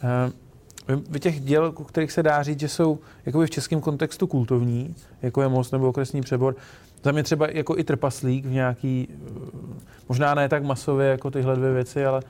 Eh, 0.02 0.32
Vy, 1.08 1.20
těch 1.20 1.40
děl, 1.40 1.72
kterých 1.72 2.12
se 2.12 2.22
dá 2.22 2.42
říct, 2.42 2.60
že 2.60 2.68
jsou 2.68 2.98
jakoby 3.26 3.46
v 3.46 3.50
českém 3.50 3.80
kontextu 3.80 4.26
kultovní, 4.26 4.94
jako 5.22 5.42
je 5.42 5.48
Most 5.48 5.72
nebo 5.72 5.88
Okresní 5.88 6.20
přebor, 6.20 6.56
za 7.04 7.12
mě 7.12 7.22
třeba 7.22 7.48
jako 7.50 7.78
i 7.78 7.84
Trpaslík 7.84 8.46
v 8.46 8.50
nějaký, 8.50 9.08
eh, 9.10 9.16
možná 10.08 10.34
ne 10.34 10.48
tak 10.48 10.62
masově 10.62 11.06
jako 11.08 11.30
tyhle 11.30 11.56
dvě 11.56 11.72
věci, 11.72 12.06
ale, 12.06 12.22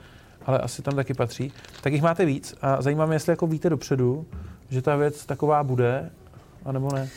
ale 0.45 0.59
asi 0.59 0.81
tam 0.81 0.95
taky 0.95 1.13
patří, 1.13 1.51
tak 1.81 1.93
jich 1.93 2.01
máte 2.01 2.25
víc 2.25 2.55
a 2.61 2.81
zajímá 2.81 3.05
mě, 3.05 3.15
jestli 3.15 3.31
jako 3.31 3.47
víte 3.47 3.69
dopředu, 3.69 4.25
že 4.69 4.81
ta 4.81 4.95
věc 4.95 5.25
taková 5.25 5.63
bude, 5.63 6.09
anebo 6.65 6.91
ne. 6.93 7.09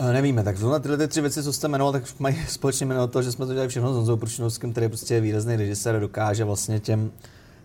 Uh, 0.00 0.12
nevíme, 0.12 0.44
tak 0.44 0.56
zrovna 0.56 0.78
tyhle 0.78 0.96
ty 0.96 1.08
tři 1.08 1.20
věci, 1.20 1.42
co 1.42 1.52
jste 1.52 1.68
jmenoval, 1.68 1.92
tak 1.92 2.02
mají 2.18 2.36
společně 2.48 2.86
jméno 2.86 3.08
to, 3.08 3.22
že 3.22 3.32
jsme 3.32 3.46
to 3.46 3.52
dělali 3.52 3.68
všechno 3.68 3.92
s 3.92 3.96
Honzou 3.96 4.16
Prušinovským, 4.16 4.72
který 4.72 4.84
je 4.84 4.88
prostě 4.88 5.20
výrazný 5.20 5.56
režisér 5.56 6.00
dokáže 6.00 6.44
vlastně 6.44 6.80
těm 6.80 7.10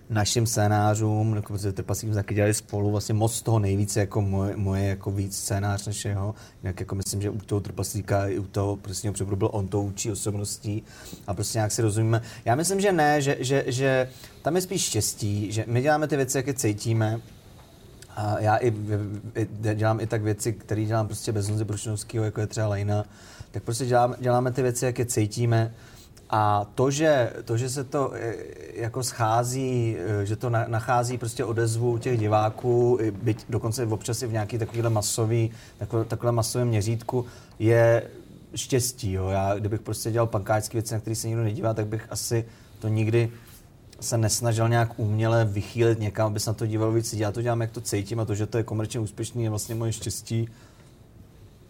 našim 0.10 0.48
scénářům, 0.48 1.36
jako 1.36 1.54
protože 1.54 1.72
Trpaslík 1.72 2.08
jsme 2.08 2.16
taky 2.16 2.36
dělali 2.36 2.54
spolu, 2.54 2.92
vlastně 2.92 3.14
moc 3.14 3.42
toho 3.42 3.60
nejvíce 3.60 4.00
jako 4.00 4.22
moje, 4.22 4.58
moje 4.58 4.86
jako 4.86 5.12
víc 5.12 5.38
scénář 5.38 5.88
než 5.88 6.06
jeho. 6.06 6.36
Jinak 6.64 6.80
jako 6.80 6.96
myslím, 6.96 7.22
že 7.22 7.30
u 7.30 7.38
toho 7.38 7.62
Trpaslíka 7.62 8.28
i 8.28 8.40
u 8.40 8.44
toho 8.44 8.76
prostě 8.76 9.12
přeboru 9.12 9.36
byl 9.36 9.50
on 9.54 9.68
to 9.68 9.82
učí 9.82 10.12
osobností 10.12 10.84
a 11.28 11.34
prostě 11.34 11.58
nějak 11.58 11.72
si 11.72 11.82
rozumíme. 11.82 12.22
Já 12.46 12.56
myslím, 12.56 12.82
že 12.82 12.92
ne, 12.92 13.22
že, 13.22 13.38
že, 13.40 13.64
že 13.68 14.10
tam 14.42 14.56
je 14.56 14.62
spíš 14.62 14.82
štěstí, 14.82 15.52
že 15.52 15.66
my 15.68 15.82
děláme 15.82 16.08
ty 16.08 16.16
věci, 16.16 16.38
jak 16.38 16.48
je 16.48 16.54
cítíme, 16.54 17.22
a 18.16 18.40
já 18.40 18.56
i, 18.58 18.74
i 19.36 19.48
dělám 19.76 20.00
i 20.00 20.08
tak 20.08 20.22
věci, 20.22 20.54
které 20.54 20.86
dělám 20.86 21.08
prostě 21.08 21.32
bez 21.32 21.50
Honzy 21.50 21.66
jako 22.14 22.42
je 22.42 22.48
třeba 22.48 22.68
Lejna, 22.68 23.06
tak 23.52 23.64
prostě 23.64 23.86
děláme, 23.86 24.16
děláme 24.20 24.52
ty 24.52 24.62
věci, 24.62 24.86
jak 24.86 25.00
je 25.00 25.06
cítíme. 25.06 25.74
A 26.34 26.66
to, 26.76 26.92
že, 26.92 27.34
to, 27.46 27.58
že 27.58 27.70
se 27.70 27.84
to 27.84 28.12
eh, 28.14 28.36
jako 28.74 29.04
schází, 29.04 29.96
eh, 30.00 30.26
že 30.26 30.36
to 30.36 30.50
na, 30.50 30.66
nachází 30.68 31.18
prostě 31.18 31.46
odezvu 31.46 31.98
těch 31.98 32.20
diváků, 32.20 33.00
byť 33.24 33.46
dokonce 33.50 33.86
občas 33.86 34.22
i 34.22 34.28
v 34.28 34.32
nějaký 34.32 34.58
takovýhle 34.58 34.90
masový, 34.90 35.52
takové, 35.78 36.06
takové 36.06 36.32
masovém 36.32 36.68
měřítku, 36.68 37.26
je 37.60 38.04
štěstí. 38.56 39.12
Jo. 39.12 39.28
Já, 39.28 39.56
kdybych 39.56 39.82
prostě 39.82 40.12
dělal 40.12 40.28
pankáčské 40.28 40.78
věci, 40.78 40.94
na 40.94 41.00
které 41.00 41.16
se 41.16 41.28
nikdo 41.28 41.44
nedívá, 41.44 41.74
tak 41.74 41.88
bych 41.88 42.08
asi 42.10 42.46
to 42.80 42.88
nikdy 42.88 43.32
se 44.00 44.18
nesnažil 44.18 44.70
nějak 44.70 45.00
uměle 45.00 45.46
vychýlit 45.46 46.00
někam, 46.00 46.28
aby 46.28 46.40
se 46.40 46.50
na 46.50 46.54
to 46.54 46.66
díval 46.68 46.92
víc. 46.92 47.14
Já 47.14 47.32
to 47.32 47.42
dělám, 47.42 47.62
jak 47.62 47.72
to 47.72 47.82
cítím 47.82 48.20
a 48.20 48.26
to, 48.26 48.36
že 48.36 48.46
to 48.46 48.58
je 48.58 48.64
komerčně 48.64 49.00
úspěšný, 49.00 49.44
je 49.44 49.50
vlastně 49.50 49.76
moje 49.76 49.94
štěstí. 49.94 50.50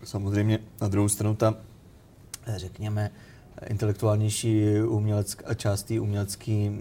Samozřejmě 0.04 0.60
na 0.82 0.88
druhou 0.88 1.10
stranu 1.10 1.36
ta, 1.36 1.56
řekněme, 2.56 3.12
intelektuálnější 3.68 4.82
umělecká 4.82 5.54
část 5.54 5.84
té 5.84 6.00
umělecké 6.00 6.72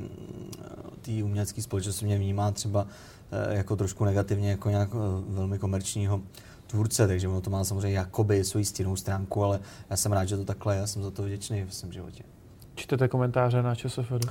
tý 1.02 1.22
umělecký 1.22 1.62
společnosti 1.62 2.04
mě 2.04 2.18
vnímá 2.18 2.50
třeba 2.50 2.87
eh, 3.32 3.56
jako 3.56 3.76
trošku 3.76 4.04
negativně, 4.04 4.50
jako 4.50 4.70
nějak 4.70 4.88
eh, 4.92 5.25
velmi 5.28 5.58
komerčního 5.58 6.20
tvůrce, 6.66 7.06
takže 7.06 7.28
ono 7.28 7.40
to 7.40 7.50
má 7.50 7.64
samozřejmě 7.64 7.99
jakoby 7.99 8.44
svoji 8.44 8.64
stěnou 8.64 8.96
stránku, 8.96 9.44
ale 9.44 9.60
já 9.90 9.96
jsem 9.96 10.12
rád, 10.12 10.25
že 10.25 10.37
to 10.37 10.44
takhle 10.44 10.76
já 10.76 10.87
jsem 10.87 11.02
za 11.02 11.10
to 11.10 11.22
vděčný 11.22 11.64
v 11.64 11.75
svém 11.75 11.92
životě. 11.92 12.25
Čtete 12.75 13.08
komentáře 13.08 13.62
na 13.62 13.75
ČSFD? 13.75 14.25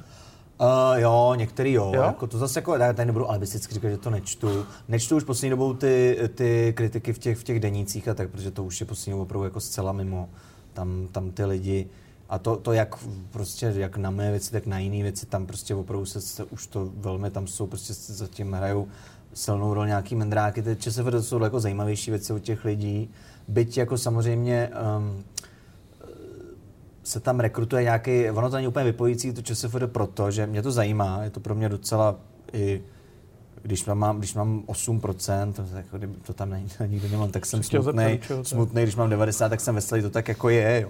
Uh, 0.62 0.68
jo, 0.96 1.34
některý 1.38 1.74
jo. 1.74 1.92
jo? 1.96 2.02
Jako 2.02 2.28
to 2.28 2.38
zase 2.38 2.60
jako, 2.60 2.76
já 2.76 2.94
tady 2.94 3.06
nebudu 3.06 3.30
alibisticky 3.30 3.74
říkat, 3.74 3.90
že 3.90 3.98
to 3.98 4.10
nečtu. 4.10 4.66
Nečtu 4.88 5.16
už 5.16 5.24
poslední 5.24 5.50
dobou 5.50 5.74
ty, 5.74 6.20
ty 6.36 6.74
kritiky 6.78 7.14
v 7.14 7.20
těch, 7.20 7.38
v 7.38 7.44
těch 7.44 7.60
denících 7.60 8.08
a 8.08 8.14
tak, 8.14 8.30
protože 8.30 8.52
to 8.52 8.64
už 8.64 8.80
je 8.80 8.86
poslední 8.86 9.12
dobou 9.12 9.24
opravdu 9.24 9.44
jako 9.44 9.60
zcela 9.60 9.92
mimo. 9.92 10.30
Tam, 10.74 11.08
tam 11.12 11.32
ty 11.32 11.46
lidi, 11.46 11.88
a 12.30 12.40
to, 12.40 12.58
to 12.58 12.74
jak 12.74 12.96
prostě, 13.32 13.74
jak 13.76 13.98
na 13.98 14.10
mé 14.10 14.32
věci, 14.32 14.52
tak 14.52 14.66
na 14.66 14.80
jiné 14.80 15.04
věci, 15.04 15.26
tam 15.26 15.46
prostě 15.46 15.76
opravdu 15.76 16.06
se, 16.06 16.22
se 16.22 16.44
už 16.44 16.68
to 16.68 16.92
velmi, 16.96 17.32
tam 17.32 17.48
jsou 17.48 17.68
prostě 17.68 17.94
zatím 17.94 18.54
hrajou 18.54 18.88
silnou 19.34 19.74
roli 19.74 19.88
nějaký 19.88 20.16
mendráky. 20.16 20.62
Ty 20.62 20.76
ČSFD 20.76 21.14
jsou 21.20 21.44
jako 21.44 21.60
zajímavější 21.60 22.12
věci 22.12 22.34
od 22.34 22.40
těch 22.40 22.66
lidí. 22.66 23.10
Byť 23.48 23.78
jako 23.78 23.98
samozřejmě 23.98 24.70
um, 24.98 25.24
se 27.04 27.20
tam 27.20 27.40
rekrutuje 27.40 27.84
nějaký, 27.84 28.30
ono 28.30 28.50
to 28.50 28.56
není 28.56 28.68
úplně 28.68 28.86
vypojící 28.86 29.34
to 29.34 29.42
ČSFD 29.42 29.84
proto, 29.86 30.32
že 30.32 30.48
mě 30.48 30.62
to 30.62 30.72
zajímá, 30.72 31.24
je 31.24 31.30
to 31.30 31.40
pro 31.40 31.56
mě 31.56 31.70
docela 31.70 32.16
i 32.54 32.82
když 33.64 33.86
mám, 33.86 34.18
když 34.18 34.34
mám 34.34 34.64
8%, 34.68 35.54
to, 35.54 35.66
jako, 35.78 35.98
kdyby 35.98 36.14
to 36.14 36.34
tam 36.34 36.56
nikdo 36.88 37.08
nemám, 37.08 37.32
tak 37.32 37.46
jsem 37.46 37.64
smutný, 37.64 38.20
smutný, 38.42 38.84
když 38.84 38.96
mám 38.96 39.10
90, 39.10 39.50
tak 39.50 39.62
jsem 39.62 39.76
veselý, 39.76 40.02
to 40.02 40.10
tak 40.10 40.28
jako 40.28 40.50
je, 40.50 40.82
jo. 40.82 40.90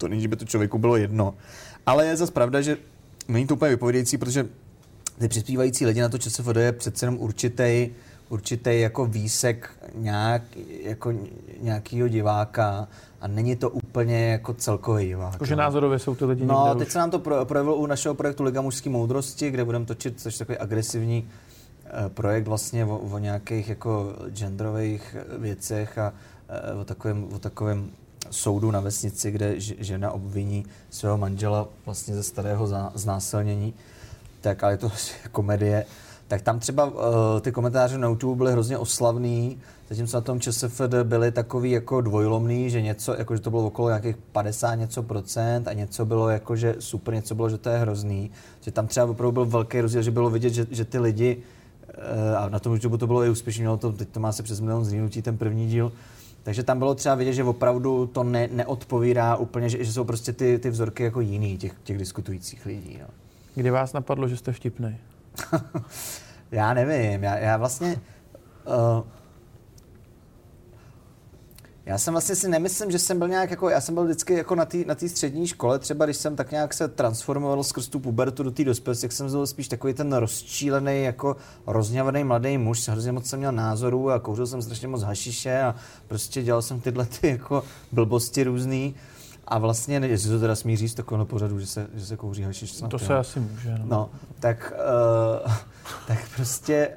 To 0.00 0.08
není, 0.08 0.22
že 0.22 0.28
by 0.28 0.36
to 0.36 0.44
člověku 0.44 0.78
bylo 0.78 0.96
jedno. 0.96 1.34
Ale 1.86 2.06
je 2.06 2.16
zase 2.16 2.32
pravda, 2.32 2.60
že 2.60 2.76
není 3.28 3.46
to 3.46 3.54
úplně 3.54 3.70
vypovědějící, 3.70 4.18
protože 4.18 4.48
ty 5.18 5.28
přispívající 5.28 5.86
lidi 5.86 6.00
na 6.00 6.08
to 6.08 6.18
ČSFD 6.18 6.56
je 6.56 6.72
přece 6.72 7.06
jenom 7.06 7.20
určitý, 7.20 7.88
určitý 8.28 8.80
jako 8.80 9.06
výsek 9.06 9.70
nějak, 9.94 10.42
jako 10.82 11.12
nějakého 11.60 12.08
diváka 12.08 12.88
a 13.20 13.26
není 13.28 13.56
to 13.56 13.70
úplně 13.70 14.28
jako 14.28 14.54
celkový 14.54 15.06
divák. 15.06 15.32
Jakože 15.32 15.56
názorově 15.56 15.98
jsou 15.98 16.14
ty 16.14 16.24
lidi 16.24 16.44
No, 16.44 16.74
teď 16.78 16.86
už... 16.86 16.92
se 16.92 16.98
nám 16.98 17.10
to 17.10 17.18
projevilo 17.18 17.76
u 17.76 17.86
našeho 17.86 18.14
projektu 18.14 18.42
Liga 18.42 18.60
mužské 18.60 18.90
moudrosti, 18.90 19.50
kde 19.50 19.64
budeme 19.64 19.84
točit 19.84 20.20
což 20.20 20.38
takový 20.38 20.58
agresivní 20.58 21.28
eh, 21.84 22.08
projekt 22.08 22.48
vlastně 22.48 22.84
o, 22.84 22.98
o 22.98 23.18
nějakých 23.18 23.68
jako 23.68 24.14
genderových 24.30 25.16
věcech 25.38 25.98
a 25.98 26.12
eh, 26.48 26.74
o 26.74 26.84
takovém, 26.84 27.24
o 27.32 27.38
takovém 27.38 27.90
soudu 28.30 28.70
na 28.70 28.80
vesnici, 28.80 29.30
kde 29.30 29.54
žena 29.58 30.10
obviní 30.10 30.66
svého 30.90 31.18
manžela 31.18 31.68
vlastně 31.86 32.14
ze 32.14 32.22
starého 32.22 32.68
znásilnění. 32.94 33.74
Tak, 34.40 34.64
ale 34.64 34.72
je 34.72 34.76
to 34.76 34.90
komedie. 35.32 35.84
Tak 36.28 36.42
tam 36.42 36.58
třeba 36.58 36.84
uh, 36.84 36.92
ty 37.40 37.52
komentáře 37.52 37.98
na 37.98 38.08
YouTube 38.08 38.36
byly 38.36 38.52
hrozně 38.52 38.78
oslavný, 38.78 39.58
zatímco 39.88 40.16
na 40.16 40.20
tom 40.20 40.40
ČSFD 40.40 40.94
byly 41.02 41.32
takový 41.32 41.70
jako 41.70 42.00
dvojlomný, 42.00 42.70
že 42.70 42.82
něco, 42.82 43.14
jako 43.18 43.36
že 43.36 43.42
to 43.42 43.50
bylo 43.50 43.66
okolo 43.66 43.88
nějakých 43.88 44.16
50 44.16 44.74
něco 44.74 45.02
procent 45.02 45.68
a 45.68 45.72
něco 45.72 46.04
bylo 46.04 46.28
jako, 46.28 46.56
že 46.56 46.74
super, 46.78 47.14
něco 47.14 47.34
bylo, 47.34 47.50
že 47.50 47.58
to 47.58 47.68
je 47.68 47.78
hrozný. 47.78 48.30
Že 48.60 48.70
tam 48.70 48.86
třeba 48.86 49.06
opravdu 49.06 49.32
byl 49.32 49.46
velký 49.46 49.80
rozdíl, 49.80 50.02
že 50.02 50.10
bylo 50.10 50.30
vidět, 50.30 50.50
že, 50.50 50.66
že 50.70 50.84
ty 50.84 50.98
lidi, 50.98 51.36
uh, 51.36 52.38
a 52.38 52.48
na 52.48 52.58
tom 52.58 52.72
YouTube 52.72 52.98
to 52.98 53.06
bylo 53.06 53.24
i 53.24 53.30
úspěšné, 53.30 53.62
mělo 53.62 53.76
to, 53.76 53.92
teď 53.92 54.08
to 54.08 54.20
má 54.20 54.32
se 54.32 54.42
přes 54.42 54.60
milion 54.60 54.84
zlínutí, 54.84 55.22
ten 55.22 55.38
první 55.38 55.68
díl, 55.68 55.92
takže 56.42 56.62
tam 56.62 56.78
bylo 56.78 56.94
třeba 56.94 57.14
vidět, 57.14 57.32
že 57.32 57.44
opravdu 57.44 58.06
to 58.06 58.24
ne, 58.24 58.48
neodpovídá 58.52 59.36
úplně, 59.36 59.68
že, 59.68 59.84
že 59.84 59.92
jsou 59.92 60.04
prostě 60.04 60.32
ty, 60.32 60.58
ty 60.58 60.70
vzorky 60.70 61.02
jako 61.02 61.20
jiný 61.20 61.58
těch, 61.58 61.72
těch 61.82 61.98
diskutujících 61.98 62.66
lidí. 62.66 62.98
No. 63.00 63.06
Kdy 63.54 63.70
vás 63.70 63.92
napadlo, 63.92 64.28
že 64.28 64.36
jste 64.36 64.52
vtipný? 64.52 64.96
já 66.50 66.74
nevím, 66.74 67.24
já, 67.24 67.36
já 67.38 67.56
vlastně... 67.56 68.00
Uh, 68.66 69.02
já 71.90 71.98
jsem 71.98 72.14
vlastně 72.14 72.36
si 72.36 72.48
nemyslím, 72.48 72.90
že 72.90 72.98
jsem 72.98 73.18
byl 73.18 73.28
nějak 73.28 73.50
jako, 73.50 73.68
já 73.68 73.80
jsem 73.80 73.94
byl 73.94 74.04
vždycky 74.04 74.34
jako 74.34 74.54
na 74.54 74.64
té 74.64 74.78
na 74.86 74.96
střední 75.06 75.46
škole, 75.46 75.78
třeba 75.78 76.04
když 76.04 76.16
jsem 76.16 76.36
tak 76.36 76.50
nějak 76.50 76.74
se 76.74 76.88
transformoval 76.88 77.64
skrz 77.64 77.88
tu 77.88 78.00
pubertu 78.00 78.42
do 78.42 78.50
té 78.50 78.64
dospělosti, 78.64 79.02
tak 79.02 79.12
jsem 79.12 79.30
byl 79.30 79.46
spíš 79.46 79.68
takový 79.68 79.94
ten 79.94 80.12
rozčílený, 80.12 81.02
jako 81.02 81.36
rozňavený 81.66 82.24
mladý 82.24 82.58
muž, 82.58 82.88
hrozně 82.88 83.12
moc 83.12 83.26
jsem 83.26 83.38
měl 83.38 83.52
názorů 83.52 84.10
a 84.10 84.18
kouřil 84.18 84.46
jsem 84.46 84.62
strašně 84.62 84.88
moc 84.88 85.02
hašiše 85.02 85.62
a 85.62 85.74
prostě 86.08 86.42
dělal 86.42 86.62
jsem 86.62 86.80
tyhle 86.80 87.06
ty 87.06 87.28
jako 87.28 87.64
blbosti 87.92 88.44
různý. 88.44 88.94
A 89.48 89.58
vlastně, 89.58 90.00
jestli 90.04 90.30
to 90.30 90.40
teda 90.40 90.56
smí 90.56 90.76
říct 90.76 90.94
takového 90.94 91.26
pořadu, 91.26 91.60
že 91.60 91.66
se, 91.66 91.86
že 91.94 92.06
se 92.06 92.16
kouří 92.16 92.42
hašiš 92.42 92.72
snad, 92.72 92.90
To 92.90 92.98
se 92.98 93.12
jo. 93.12 93.18
asi 93.18 93.40
může. 93.40 93.70
No, 93.70 93.86
no 93.88 94.10
tak, 94.40 94.72
uh, 95.46 95.52
tak 96.06 96.18
prostě 96.36 96.88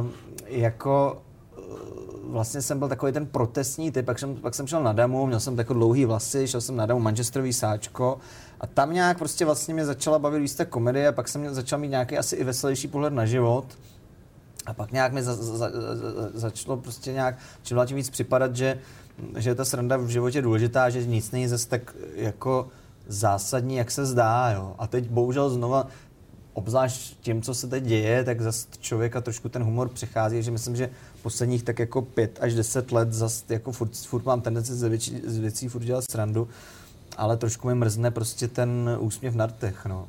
um, 0.00 0.12
jako 0.46 1.22
vlastně 2.30 2.62
jsem 2.62 2.78
byl 2.78 2.88
takový 2.88 3.12
ten 3.12 3.26
protestní 3.26 3.92
typ, 3.92 4.06
pak 4.06 4.18
jsem, 4.18 4.36
pak 4.36 4.54
jsem 4.54 4.66
šel 4.66 4.82
na 4.82 4.92
damu, 4.92 5.26
měl 5.26 5.40
jsem 5.40 5.56
takové 5.56 5.78
dlouhý 5.78 6.04
vlasy, 6.04 6.48
šel 6.48 6.60
jsem 6.60 6.76
na 6.76 6.86
damu 6.86 7.00
Manchesterový 7.00 7.52
sáčko 7.52 8.18
a 8.60 8.66
tam 8.66 8.92
nějak 8.92 9.18
prostě 9.18 9.44
vlastně 9.44 9.74
mě 9.74 9.84
začala 9.84 10.18
bavit 10.18 10.40
víc 10.40 10.60
komedie 10.68 11.08
a 11.08 11.12
pak 11.12 11.28
jsem 11.28 11.54
začal 11.54 11.78
mít 11.78 11.88
nějaký 11.88 12.18
asi 12.18 12.36
i 12.36 12.44
veselější 12.44 12.88
pohled 12.88 13.12
na 13.12 13.26
život. 13.26 13.64
A 14.66 14.74
pak 14.74 14.92
nějak 14.92 15.12
mi 15.12 15.22
za, 15.22 15.34
za, 15.34 15.56
za, 15.56 15.70
začalo 16.34 16.76
prostě 16.76 17.12
nějak 17.12 17.38
čím 17.62 17.76
dál 17.76 17.86
tím 17.86 17.96
víc 17.96 18.10
připadat, 18.10 18.56
že, 18.56 18.78
že 19.36 19.54
ta 19.54 19.64
sranda 19.64 19.96
v 19.96 20.08
životě 20.08 20.42
důležitá, 20.42 20.90
že 20.90 21.06
nic 21.06 21.30
není 21.30 21.48
zase 21.48 21.68
tak 21.68 21.94
jako 22.14 22.68
zásadní, 23.06 23.76
jak 23.76 23.90
se 23.90 24.06
zdá. 24.06 24.50
Jo. 24.50 24.74
A 24.78 24.86
teď 24.86 25.08
bohužel 25.08 25.50
znova 25.50 25.86
obzvlášť 26.52 27.16
tím, 27.20 27.42
co 27.42 27.54
se 27.54 27.66
teď 27.66 27.84
děje, 27.84 28.24
tak 28.24 28.40
zase 28.40 28.68
člověka 28.80 29.20
trošku 29.20 29.48
ten 29.48 29.62
humor 29.62 29.88
přechází, 29.88 30.42
že 30.42 30.50
myslím, 30.50 30.76
že 30.76 30.90
posledních 31.26 31.62
tak 31.62 31.78
jako 31.78 32.02
pět 32.02 32.38
až 32.40 32.54
deset 32.54 32.92
let 32.92 33.12
zase 33.12 33.44
jako 33.48 33.72
furt, 33.72 33.96
furt 33.96 34.24
mám 34.24 34.40
tendenci 34.40 34.74
z 34.74 34.88
věcí, 34.88 35.22
z 35.24 35.38
věcí 35.38 35.68
furt 35.68 35.82
dělat 35.82 36.04
srandu, 36.10 36.48
ale 37.16 37.36
trošku 37.36 37.68
mi 37.68 37.74
mrzne 37.74 38.10
prostě 38.10 38.48
ten 38.48 38.96
úsměv 39.00 39.34
na 39.34 39.46
rtech, 39.46 39.86
no. 39.86 40.08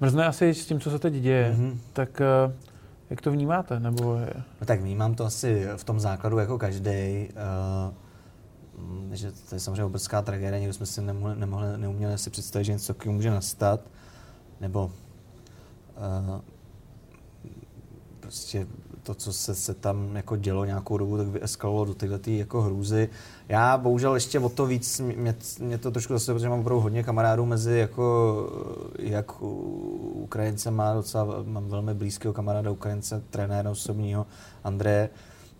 Mrzne 0.00 0.26
asi 0.26 0.54
s 0.54 0.66
tím, 0.66 0.80
co 0.80 0.90
se 0.90 0.98
teď 0.98 1.14
děje, 1.14 1.56
mm-hmm. 1.56 1.76
tak 1.92 2.20
eh, 2.20 2.52
jak 3.10 3.20
to 3.20 3.30
vnímáte? 3.30 3.80
Nebo 3.80 4.16
no 4.60 4.66
tak 4.66 4.80
vnímám 4.80 5.14
to 5.14 5.24
asi 5.24 5.66
v 5.76 5.84
tom 5.84 6.00
základu 6.00 6.38
jako 6.38 6.58
každý. 6.58 7.28
Uh, 7.28 9.14
že 9.14 9.32
to 9.32 9.54
je 9.54 9.60
samozřejmě 9.60 9.84
obrovská 9.84 10.22
tragédie, 10.22 10.60
nikdo 10.60 10.72
jsme 10.72 10.86
si 10.86 11.00
nemohli, 11.02 11.36
nemohli, 11.36 11.66
neuměli 11.76 12.18
si 12.18 12.30
představit, 12.30 12.64
že 12.64 12.72
něco 12.72 12.94
takového 12.94 13.14
může 13.14 13.30
nastat. 13.30 13.80
Nebo 14.60 14.92
uh, 16.26 16.40
prostě 18.28 18.66
to, 19.02 19.14
co 19.14 19.32
se, 19.32 19.54
se 19.54 19.74
tam 19.74 20.16
jako 20.16 20.36
dělo 20.36 20.64
nějakou 20.64 20.98
dobu, 20.98 21.16
tak 21.16 21.26
vyeskalovalo 21.26 21.84
do 21.84 21.94
tyhle 21.94 22.18
tý 22.18 22.38
jako 22.38 22.62
hrůzy. 22.62 23.08
Já 23.48 23.78
bohužel 23.78 24.14
ještě 24.14 24.38
o 24.38 24.48
to 24.48 24.66
víc, 24.66 25.00
mě, 25.00 25.34
mě 25.60 25.78
to 25.78 25.90
trošku 25.90 26.12
zase, 26.12 26.34
protože 26.34 26.48
mám 26.48 26.60
opravdu 26.60 26.80
hodně 26.80 27.02
kamarádů 27.02 27.46
mezi 27.46 27.78
jako 27.78 28.36
jak 28.98 29.42
Ukrajince 30.12 30.70
má 30.70 30.94
docela, 30.94 31.42
mám 31.44 31.68
velmi 31.68 31.94
blízkého 31.94 32.34
kamaráda 32.34 32.70
Ukrajince, 32.70 33.22
trenéra 33.30 33.70
osobního, 33.70 34.26
Andreje, 34.64 35.10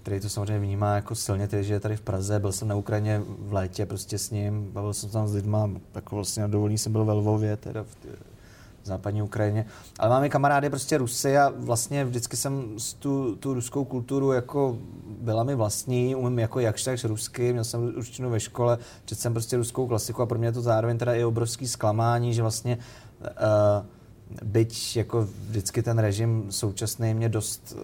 který 0.03 0.21
to 0.21 0.29
samozřejmě 0.29 0.59
vnímá 0.59 0.95
jako 0.95 1.15
silně, 1.15 1.49
takže 1.49 1.75
je 1.75 1.81
tady 1.81 1.97
v 1.97 2.01
Praze, 2.01 2.39
byl 2.39 2.53
jsem 2.53 2.69
na 2.69 2.75
Ukrajině 2.75 3.23
v 3.39 3.53
létě 3.53 3.87
prostě 3.87 4.19
s 4.19 4.31
ním, 4.31 4.73
bavil 4.73 4.93
jsem 4.93 5.11
tam 5.11 5.29
s 5.29 5.35
lidma, 5.35 5.71
jako 5.95 6.15
vlastně 6.15 6.43
na 6.43 6.49
dovolení 6.49 6.79
jsem 6.79 6.93
byl 6.93 7.05
ve 7.05 7.13
Lvově, 7.13 7.57
teda 7.57 7.83
v, 7.83 7.97
západní 8.89 9.23
Ukrajině. 9.23 9.67
Ale 9.99 10.11
máme 10.11 10.29
kamarády 10.29 10.71
prostě 10.71 10.99
Rusy 10.99 11.39
a 11.39 11.53
vlastně 11.57 12.05
vždycky 12.05 12.37
jsem 12.37 12.77
tu, 12.99 13.37
tu 13.37 13.55
ruskou 13.55 13.85
kulturu 13.85 14.33
jako 14.33 14.79
byla 15.21 15.45
mi 15.45 15.55
vlastní, 15.55 16.15
umím 16.15 16.39
jako 16.39 16.61
jakž 16.61 16.85
takž 16.85 17.05
rusky, 17.05 17.53
měl 17.53 17.65
jsem 17.65 17.89
ruštinu 17.89 18.31
ve 18.31 18.41
škole, 18.41 18.79
četl 19.05 19.21
jsem 19.21 19.33
prostě 19.33 19.57
ruskou 19.57 19.87
klasiku 19.87 20.23
a 20.23 20.27
pro 20.27 20.39
mě 20.39 20.53
to 20.53 20.63
zároveň 20.63 20.99
teda 20.99 21.15
i 21.15 21.25
obrovský 21.25 21.69
zklamání, 21.69 22.35
že 22.35 22.43
vlastně 22.43 22.79
uh, 23.21 23.87
byť 24.43 24.97
jako 24.97 25.29
vždycky 25.49 25.83
ten 25.83 25.99
režim 25.99 26.47
současný 26.51 27.15
mě 27.15 27.29
dost, 27.29 27.77
uh, 27.77 27.83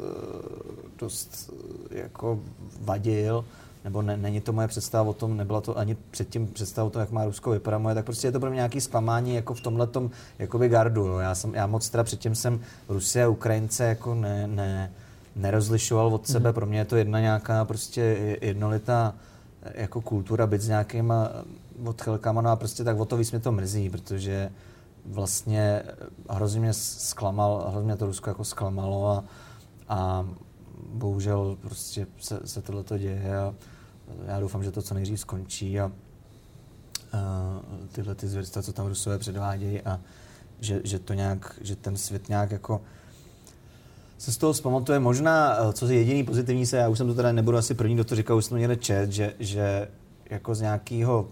dost 0.99 1.53
uh, 1.53 1.97
jako 1.97 2.41
vadil, 2.81 3.45
nebo 3.85 4.03
ne, 4.03 4.17
není 4.17 4.41
to 4.41 4.53
moje 4.53 4.69
představa 4.69 5.11
o 5.11 5.13
tom, 5.13 5.37
nebyla 5.37 5.61
to 5.61 5.79
ani 5.79 5.97
předtím 6.11 6.47
představa 6.47 6.87
o 6.87 6.91
tom, 6.91 7.01
jak 7.01 7.11
má 7.11 7.25
Rusko 7.25 7.51
vypadat 7.51 7.79
moje, 7.79 7.95
tak 7.95 8.05
prostě 8.05 8.29
je 8.29 8.33
to 8.33 8.41
pro 8.41 8.51
mě 8.51 8.57
nějaký 8.57 8.81
zklamání 8.81 9.35
jako 9.35 9.55
v 9.55 9.61
tomhle 9.61 9.87
tom 9.87 10.11
jakoby 10.39 10.69
gardu. 10.69 11.07
Jo. 11.07 11.19
Já, 11.19 11.35
jsem, 11.35 11.55
já 11.55 11.67
moc 11.67 11.89
teda 11.89 12.05
předtím 12.05 12.35
jsem 12.35 12.61
Rusy 12.89 13.23
a 13.23 13.29
Ukrajince 13.29 13.85
jako 13.85 14.15
ne, 14.15 14.47
ne, 14.47 14.93
nerozlišoval 15.37 16.15
od 16.15 16.27
sebe. 16.27 16.51
Mm-hmm. 16.51 16.55
Pro 16.55 16.67
mě 16.67 16.79
je 16.79 16.85
to 16.85 16.97
jedna 16.97 17.21
nějaká 17.21 17.65
prostě 17.65 18.39
jednolitá 18.43 19.15
jako 19.75 20.01
kultura, 20.01 20.47
být 20.47 20.61
s 20.61 20.69
nějakýma 20.69 21.31
odchylkama, 21.85 22.41
no 22.41 22.51
a 22.51 22.57
prostě 22.57 22.85
tak 22.85 23.01
o 23.01 23.05
to 23.05 23.17
víc 23.17 23.31
mě 23.31 23.41
to 23.41 23.53
mrzí, 23.53 23.91
protože 23.91 24.51
vlastně 25.07 25.83
hrozně 26.31 26.61
mě 26.61 26.73
zklamal, 26.73 27.67
hrozně 27.71 27.87
mě 27.87 27.97
to 27.97 28.07
Rusko 28.07 28.31
jako 28.31 28.45
zklamalo 28.45 29.09
a, 29.09 29.25
a 29.89 30.27
bohužel 30.93 31.57
prostě 31.61 32.07
se, 32.21 32.41
se 32.45 32.63
tohle 32.63 32.85
to 32.85 32.99
děje 32.99 33.37
a 33.39 33.55
já 34.27 34.41
doufám, 34.41 34.65
že 34.65 34.71
to 34.71 34.83
co 34.83 34.95
nejdřív 34.95 35.21
skončí 35.21 35.81
a, 35.81 35.85
a 37.13 37.61
tyhle 37.93 38.15
ty 38.15 38.29
zvěrstva, 38.29 38.63
co 38.63 38.73
tam 38.73 38.87
Rusové 38.87 39.19
předvádějí 39.19 39.81
a 39.81 40.01
že, 40.61 40.81
že 40.85 40.99
to 40.99 41.15
nějak, 41.15 41.59
že 41.61 41.77
ten 41.77 41.97
svět 41.97 42.29
nějak 42.29 42.51
jako 42.51 42.81
se 44.19 44.33
z 44.33 44.37
toho 44.37 44.55
zpamatuje. 44.55 44.99
Možná, 44.99 45.57
co 45.73 45.87
je 45.87 45.95
jediný 45.95 46.25
pozitivní 46.25 46.67
se, 46.67 46.77
já 46.77 46.89
už 46.89 46.99
jsem 46.99 47.07
to 47.07 47.15
teda 47.15 47.33
nebudu 47.33 47.57
asi 47.57 47.75
první, 47.75 47.95
kdo 47.95 48.05
to 48.05 48.17
říkal, 48.17 48.37
už 48.37 48.45
jsem 48.45 48.59
někde 48.59 48.77
čet, 48.77 49.13
že, 49.13 49.35
že 49.39 49.89
jako 50.31 50.55
z 50.55 50.61
nějakého 50.61 51.29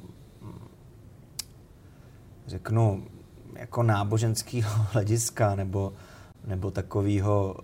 řeknu, 2.46 3.04
jako 3.56 3.82
náboženského 3.82 4.70
hlediska 4.92 5.54
nebo, 5.54 5.92
nebo 6.44 6.70
takového 6.70 7.56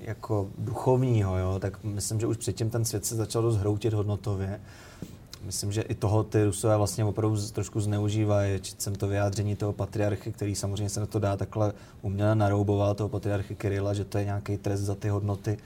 jako 0.00 0.48
duchovního, 0.58 1.38
jo, 1.38 1.58
tak 1.58 1.84
myslím, 1.84 2.20
že 2.20 2.26
už 2.26 2.36
předtím 2.36 2.70
ten 2.70 2.84
svět 2.84 3.06
se 3.06 3.16
začal 3.16 3.42
dost 3.42 3.56
hroutit 3.56 3.92
hodnotově. 3.92 4.60
Myslím, 5.44 5.72
že 5.72 5.82
i 5.82 5.94
toho 5.94 6.24
ty 6.24 6.44
Rusové 6.44 6.76
vlastně 6.76 7.04
opravdu 7.04 7.36
trošku 7.52 7.80
zneužívají. 7.80 8.60
Četl 8.60 8.82
jsem 8.82 8.94
to 8.94 9.08
vyjádření 9.08 9.56
toho 9.56 9.72
patriarchy, 9.72 10.32
který 10.32 10.54
samozřejmě 10.54 10.88
se 10.88 11.00
na 11.00 11.06
to 11.06 11.18
dá 11.18 11.36
takhle 11.36 11.72
uměle 12.02 12.34
narouboval, 12.34 12.94
toho 12.94 13.08
patriarchy 13.08 13.54
Kirila, 13.54 13.94
že 13.94 14.04
to 14.04 14.18
je 14.18 14.24
nějaký 14.24 14.56
trest 14.56 14.80
za 14.80 14.94
ty 14.94 15.08
hodnoty 15.08 15.58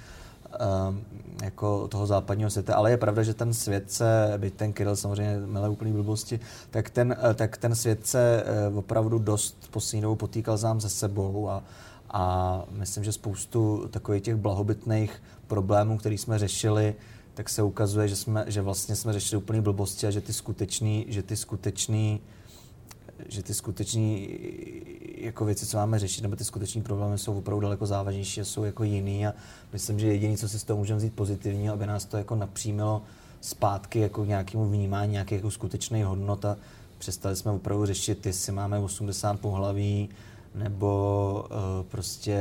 um, 0.88 1.04
jako 1.42 1.88
toho 1.88 2.06
západního 2.06 2.50
světa, 2.50 2.74
ale 2.74 2.90
je 2.90 2.96
pravda, 2.96 3.22
že 3.22 3.34
ten 3.34 3.54
svět 3.54 3.92
se, 3.92 4.34
byť 4.36 4.54
ten 4.54 4.72
Kirill 4.72 4.96
samozřejmě 4.96 5.40
milé 5.46 5.68
úplný 5.68 5.92
blbosti, 5.92 6.40
tak 6.70 6.90
ten, 6.90 7.16
eh, 7.30 7.34
tak 7.34 7.56
ten 7.56 7.74
svět 7.74 8.06
se 8.06 8.44
eh, 8.46 8.74
opravdu 8.74 9.18
dost 9.18 9.68
poslední 9.70 10.16
potýkal 10.16 10.58
sám 10.58 10.80
se 10.80 10.88
sebou 10.88 11.48
a, 11.48 11.62
a 12.10 12.64
myslím, 12.70 13.04
že 13.04 13.12
spoustu 13.12 13.88
takových 13.90 14.22
těch 14.22 14.36
blahobytných 14.36 15.22
problémů, 15.46 15.98
které 15.98 16.14
jsme 16.14 16.38
řešili, 16.38 16.94
tak 17.34 17.48
se 17.48 17.62
ukazuje, 17.62 18.08
že, 18.08 18.16
jsme, 18.16 18.44
že 18.48 18.62
vlastně 18.62 18.96
jsme 18.96 19.12
řešili 19.12 19.42
úplný 19.42 19.60
blbosti 19.60 20.06
a 20.06 20.10
že 20.10 20.20
ty 20.20 20.32
skutečný, 20.32 21.06
že 21.08 21.22
ty 21.22 21.36
skutečný 21.36 22.20
že 23.28 23.42
ty 23.42 23.54
skutečné 23.54 24.18
jako 25.18 25.44
věci, 25.44 25.66
co 25.66 25.76
máme 25.76 25.98
řešit, 25.98 26.22
nebo 26.22 26.36
ty 26.36 26.44
skutečné 26.44 26.82
problémy 26.82 27.18
jsou 27.18 27.38
opravdu 27.38 27.60
daleko 27.60 27.86
závažnější 27.86 28.40
a 28.40 28.44
jsou 28.44 28.64
jako 28.64 28.84
jiný. 28.84 29.26
A 29.26 29.34
myslím, 29.72 29.98
že 29.98 30.06
jediné, 30.06 30.36
co 30.36 30.48
si 30.48 30.58
z 30.58 30.64
toho 30.64 30.78
můžeme 30.78 30.98
vzít 30.98 31.14
pozitivní, 31.14 31.68
aby 31.68 31.86
nás 31.86 32.04
to 32.04 32.16
jako 32.16 32.36
napřímilo 32.36 33.02
zpátky 33.40 34.00
jako 34.00 34.24
k 34.24 34.28
nějakému 34.28 34.70
vnímání 34.70 35.12
nějakých 35.12 35.36
jako 35.36 35.50
skutečných 35.50 36.04
hodnot 36.04 36.44
a 36.44 36.56
přestali 36.98 37.36
jsme 37.36 37.50
opravdu 37.50 37.86
řešit, 37.86 38.26
jestli 38.26 38.52
máme 38.52 38.78
80 38.78 39.40
pohlaví, 39.40 40.08
nebo 40.54 41.46
uh, 41.50 41.86
prostě 41.88 42.38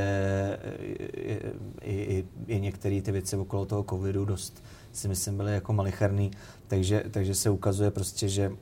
i, 1.82 1.94
i, 1.94 2.26
i 2.48 2.60
některé 2.60 3.02
ty 3.02 3.12
věci 3.12 3.38
okolo 3.38 3.66
toho 3.66 3.84
covidu 3.84 4.26
dost 4.26 4.64
si 4.92 5.08
myslím 5.08 5.38
byly 5.38 5.54
jako 5.54 5.74
malicharný, 5.74 6.32
takže, 6.68 7.04
takže 7.12 7.36
se 7.36 7.50
ukazuje 7.50 7.92
prostě, 7.92 8.30
že 8.30 8.50
uh, 8.50 8.56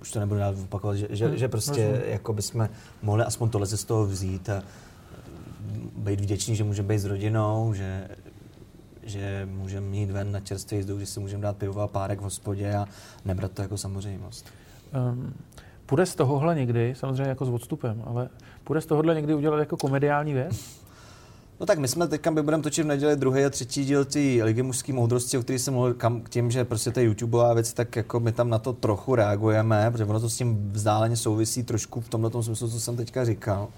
už 0.00 0.10
to 0.10 0.20
nebudu 0.20 0.40
dál 0.40 0.54
opakovat, 0.64 0.96
že, 0.96 1.06
že, 1.10 1.26
hmm, 1.26 1.36
že 1.36 1.48
prostě 1.48 1.88
rozumím. 1.88 2.10
jako 2.10 2.32
bychom 2.32 2.68
mohli 3.02 3.24
aspoň 3.24 3.50
tohle 3.50 3.66
z 3.66 3.84
toho 3.84 4.06
vzít 4.06 4.48
a 4.48 4.62
být 5.96 6.20
vděční, 6.20 6.56
že 6.56 6.64
můžeme 6.64 6.88
být 6.88 6.98
s 6.98 7.04
rodinou, 7.04 7.74
že, 7.74 8.08
že 9.02 9.48
můžeme 9.50 9.86
mít 9.86 10.10
ven 10.10 10.32
na 10.32 10.40
čerstvý 10.40 10.76
jízdu, 10.76 11.00
že 11.00 11.06
si 11.06 11.20
můžeme 11.20 11.42
dát 11.42 11.56
pivo 11.56 11.80
a 11.80 11.88
párek 11.88 12.20
v 12.20 12.22
hospodě 12.22 12.74
a 12.74 12.86
nebrat 13.24 13.52
to 13.52 13.62
jako 13.62 13.78
samozřejmost. 13.78 14.46
Um, 15.12 15.34
půjde 15.86 16.06
z 16.06 16.14
tohohle 16.14 16.54
někdy, 16.54 16.94
samozřejmě 16.96 17.28
jako 17.28 17.44
s 17.44 17.48
odstupem, 17.48 18.02
ale 18.06 18.28
půjde 18.64 18.80
z 18.80 18.86
tohohle 18.86 19.14
někdy 19.14 19.34
udělat 19.34 19.58
jako 19.58 19.76
komediální 19.76 20.32
věc? 20.32 20.86
No 21.60 21.66
tak 21.66 21.78
my 21.78 21.88
jsme 21.88 22.08
teďka, 22.08 22.30
my 22.30 22.42
budeme 22.42 22.62
točit 22.62 22.84
v 22.84 22.88
neděli 22.88 23.16
druhý 23.16 23.44
a 23.44 23.50
třetí 23.50 23.84
díl 23.84 24.04
té 24.04 24.18
Ligy 24.18 24.62
mužské 24.62 24.92
moudrosti, 24.92 25.38
o 25.38 25.42
který 25.42 25.58
jsem 25.58 25.74
mluvil 25.74 25.94
kam, 25.94 26.22
tím, 26.28 26.50
že 26.50 26.64
prostě 26.64 26.92
je 26.96 27.04
YouTubeová 27.04 27.54
věc, 27.54 27.72
tak 27.72 27.96
jako 27.96 28.20
my 28.20 28.32
tam 28.32 28.50
na 28.50 28.58
to 28.58 28.72
trochu 28.72 29.14
reagujeme, 29.14 29.90
protože 29.90 30.04
ono 30.04 30.20
to 30.20 30.30
s 30.30 30.36
tím 30.36 30.70
vzdáleně 30.72 31.16
souvisí 31.16 31.62
trošku 31.62 32.00
v 32.00 32.08
tomhle 32.08 32.42
smyslu, 32.42 32.68
co 32.68 32.80
jsem 32.80 32.96
teďka 32.96 33.24
říkal. 33.24 33.68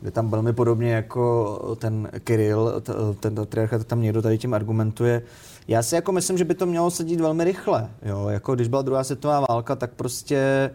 Kde 0.00 0.10
tam 0.10 0.30
velmi 0.30 0.52
podobně 0.52 0.92
jako 0.92 1.76
ten 1.78 2.08
Kirill, 2.24 2.82
ten 3.20 3.34
patriarcha, 3.34 3.78
tam 3.78 4.00
někdo 4.00 4.22
tady 4.22 4.38
tím 4.38 4.54
argumentuje. 4.54 5.22
Já 5.68 5.82
si 5.82 5.94
jako 5.94 6.12
myslím, 6.12 6.38
že 6.38 6.44
by 6.44 6.54
to 6.54 6.66
mělo 6.66 6.90
sedít 6.90 7.20
velmi 7.20 7.44
rychle. 7.44 7.90
Jo? 8.02 8.28
Jako 8.28 8.54
když 8.54 8.68
byla 8.68 8.82
druhá 8.82 9.04
světová 9.04 9.44
válka, 9.48 9.76
tak 9.76 9.90
prostě 9.90 10.70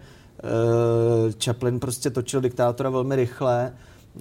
Chaplin 1.46 1.80
prostě 1.80 2.10
točil 2.10 2.42
diktátora 2.42 2.90
velmi 2.90 3.16
rychle 3.16 3.74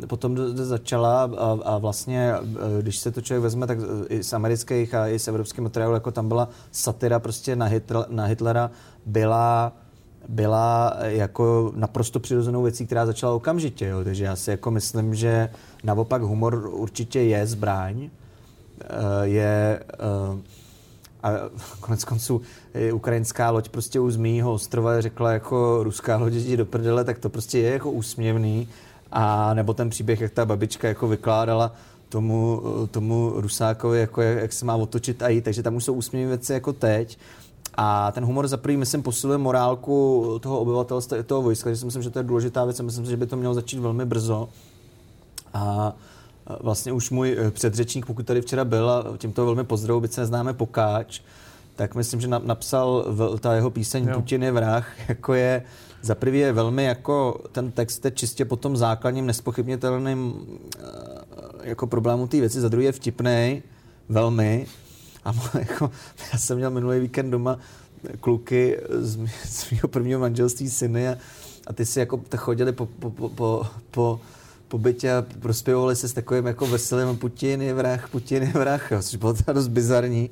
potom 0.07 0.37
začala 0.57 1.23
a, 1.23 1.59
a 1.65 1.79
vlastně, 1.79 2.33
e, 2.79 2.83
když 2.83 2.99
se 2.99 3.11
to 3.11 3.21
člověk 3.21 3.43
vezme, 3.43 3.67
tak 3.67 3.79
i 4.09 4.23
z 4.23 4.33
amerických 4.33 4.95
a 4.95 5.09
i 5.09 5.19
z 5.19 5.29
evropských 5.29 5.61
materiálů, 5.61 5.95
jako 5.95 6.11
tam 6.11 6.29
byla 6.29 6.49
satira 6.73 7.19
prostě 7.19 7.57
na, 7.57 7.67
Hitler, 7.67 8.05
na 8.09 8.25
Hitlera, 8.25 8.71
byla 9.07 9.73
byla 10.29 10.97
jako 11.01 11.73
naprosto 11.77 12.21
přirozenou 12.21 12.63
věcí, 12.63 12.87
která 12.87 13.07
začala 13.07 13.35
okamžitě. 13.35 13.87
Jo. 13.87 14.05
Takže 14.05 14.25
já 14.25 14.37
si 14.37 14.51
jako 14.51 14.71
myslím, 14.71 15.15
že 15.15 15.49
naopak 15.85 16.23
humor 16.23 16.71
určitě 16.73 17.21
je 17.21 17.47
zbraň. 17.47 18.03
E, 18.03 18.11
je 19.23 19.81
a 21.25 21.31
konec 21.81 22.05
konců 22.05 22.41
ukrajinská 22.95 23.51
loď 23.51 23.69
prostě 23.69 24.01
u 24.01 24.11
Zmího 24.11 24.53
ostrova 24.53 25.01
řekla 25.01 25.33
jako 25.33 25.83
ruská 25.83 26.17
loď 26.17 26.33
do 26.33 26.67
prdele, 26.67 27.05
tak 27.05 27.19
to 27.19 27.29
prostě 27.29 27.59
je 27.59 27.71
jako 27.71 27.91
úsměvný 27.91 28.69
a 29.13 29.55
nebo 29.55 29.75
ten 29.75 29.91
příběh, 29.91 30.21
jak 30.21 30.33
ta 30.33 30.47
babička 30.47 30.89
jako 30.89 31.09
vykládala 31.09 31.73
tomu, 32.09 32.63
tomu 32.91 33.33
Rusákovi, 33.35 34.01
jako 34.01 34.23
jak, 34.23 34.39
jak 34.39 34.53
se 34.53 34.65
má 34.65 34.77
otočit 34.77 35.23
a 35.23 35.29
jít, 35.29 35.45
takže 35.45 35.63
tam 35.63 35.77
už 35.77 35.85
jsou 35.85 35.95
úsměvné 35.95 36.29
věci 36.29 36.53
jako 36.53 36.73
teď. 36.73 37.19
A 37.75 38.13
ten 38.13 38.25
humor 38.25 38.49
za 38.49 38.57
prvý, 38.57 38.77
myslím, 38.77 39.03
posiluje 39.03 39.39
morálku 39.39 40.25
toho 40.43 40.59
obyvatelstva 40.61 41.17
i 41.17 41.23
toho 41.23 41.43
vojska, 41.43 41.71
že 41.71 41.77
si 41.77 41.85
myslím, 41.85 42.03
že 42.03 42.11
to 42.11 42.19
je 42.19 42.23
důležitá 42.23 42.65
věc 42.65 42.81
a 42.81 42.83
myslím, 42.83 43.07
že 43.07 43.17
by 43.17 43.27
to 43.27 43.37
mělo 43.37 43.55
začít 43.55 43.79
velmi 43.79 44.05
brzo. 44.05 44.49
A 45.55 45.93
vlastně 46.61 46.93
už 46.93 47.11
můj 47.11 47.37
eh, 47.39 47.51
předřečník, 47.51 48.07
pokud 48.07 48.27
tady 48.27 48.41
včera 48.41 48.65
byl, 48.65 48.91
a 48.91 49.05
tímto 49.19 49.45
velmi 49.45 49.65
pozdravu, 49.65 50.01
byť 50.01 50.13
se 50.13 50.21
neznáme 50.21 50.53
pokáč, 50.53 51.21
tak 51.77 51.95
myslím, 51.95 52.21
že 52.21 52.29
napsal 52.29 53.05
ta 53.41 53.55
jeho 53.55 53.71
píseň 53.71 54.09
jo. 54.09 54.15
Putin 54.15 54.43
je 54.43 54.53
vrah, 54.53 54.93
jako 55.09 55.35
je 55.35 55.63
za 56.03 56.15
prvý 56.15 56.39
je 56.39 56.53
velmi 56.53 56.85
jako, 56.85 57.41
ten 57.53 57.71
text 57.71 58.05
je 58.05 58.11
čistě 58.11 58.45
po 58.45 58.57
tom 58.57 58.77
základním 58.77 59.27
nespochybnitelným 59.27 60.35
eh, 60.79 60.83
jako 61.63 61.87
problému 61.87 62.27
té 62.27 62.41
věci, 62.41 62.61
za 62.61 62.69
druhý 62.69 62.87
je 62.87 62.93
vtipný, 62.93 63.63
velmi. 64.09 64.67
A 65.25 65.35
jako, 65.59 65.91
já 66.33 66.39
jsem 66.39 66.57
měl 66.57 66.71
minulý 66.71 67.01
víkend 67.01 67.31
doma 67.31 67.59
kluky 68.21 68.79
z, 68.89 69.29
z 69.45 69.71
mého 69.71 69.89
prvního 69.89 70.21
manželství 70.21 70.71
syny 70.71 71.09
a, 71.09 71.17
a 71.67 71.73
ty 71.73 71.87
si 71.87 72.01
jako 72.01 72.21
chodili 72.37 72.73
po, 72.73 72.87
po, 72.87 73.11
po, 73.11 73.29
po, 73.29 73.67
po 73.91 74.21
po 74.69 74.79
bytě 74.79 75.13
a 75.13 75.25
prospěvovali 75.41 75.97
se 75.97 76.09
s 76.09 76.13
takovým 76.13 76.47
jako 76.47 76.67
veselým 76.67 77.17
Putin 77.17 77.63
je 77.63 77.75
vrah, 77.75 78.09
Putin 78.09 78.43
je 78.43 78.49
vrah, 78.49 78.91
jo, 78.91 79.03
což 79.03 79.17
bylo 79.17 79.35
teda 79.35 79.53
dost 79.53 79.69
bizarní. 79.69 80.31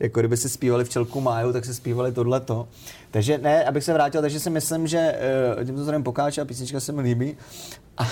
Jako 0.00 0.20
kdyby 0.20 0.36
se 0.36 0.48
zpívali 0.48 0.84
v 0.84 0.88
čelku 0.88 1.20
máju, 1.20 1.52
tak 1.52 1.64
se 1.64 1.74
zpívali 1.74 2.12
tohleto. 2.12 2.68
Takže 3.10 3.38
ne, 3.38 3.64
abych 3.64 3.84
se 3.84 3.92
vrátil, 3.92 4.20
takže 4.20 4.40
si 4.40 4.50
myslím, 4.50 4.86
že 4.86 5.18
uh, 5.58 5.64
tímto 5.64 5.82
zdrojem 5.82 6.02
pokáče 6.02 6.40
a 6.40 6.44
písnička 6.44 6.80
se 6.80 6.92
mi 6.92 7.02
líbí. 7.02 7.36
A 7.98 8.04
uh, 8.04 8.10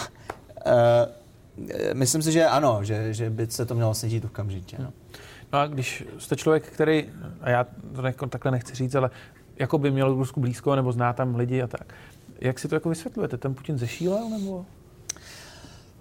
myslím 1.93 2.23
si, 2.23 2.33
že 2.33 2.47
ano, 2.47 2.79
že, 2.83 3.15
že 3.15 3.31
by 3.31 3.47
se 3.47 3.67
to 3.67 3.75
mělo 3.75 3.95
sedít 3.95 4.25
okamžitě. 4.25 4.77
No. 4.79 4.93
no 5.53 5.59
a 5.59 5.67
když 5.67 6.05
jste 6.19 6.37
člověk, 6.37 6.67
který, 6.67 7.05
a 7.41 7.51
já 7.51 7.67
to 7.95 8.03
ne, 8.03 8.15
takhle 8.29 8.51
nechci 8.51 8.75
říct, 8.75 8.95
ale 8.95 9.11
jako 9.59 9.79
by 9.79 9.91
měl 9.91 10.15
Rusku 10.15 10.41
blízko, 10.41 10.77
nebo 10.77 10.93
zná 10.93 11.13
tam 11.13 11.37
lidi 11.37 11.63
a 11.63 11.67
tak, 11.67 11.95
jak 12.41 12.59
si 12.59 12.69
to 12.69 12.75
jako 12.75 12.89
vysvětlujete? 12.89 13.37
Ten 13.37 13.55
Putin 13.55 13.79
zešílel, 13.79 14.29
nebo? 14.29 14.67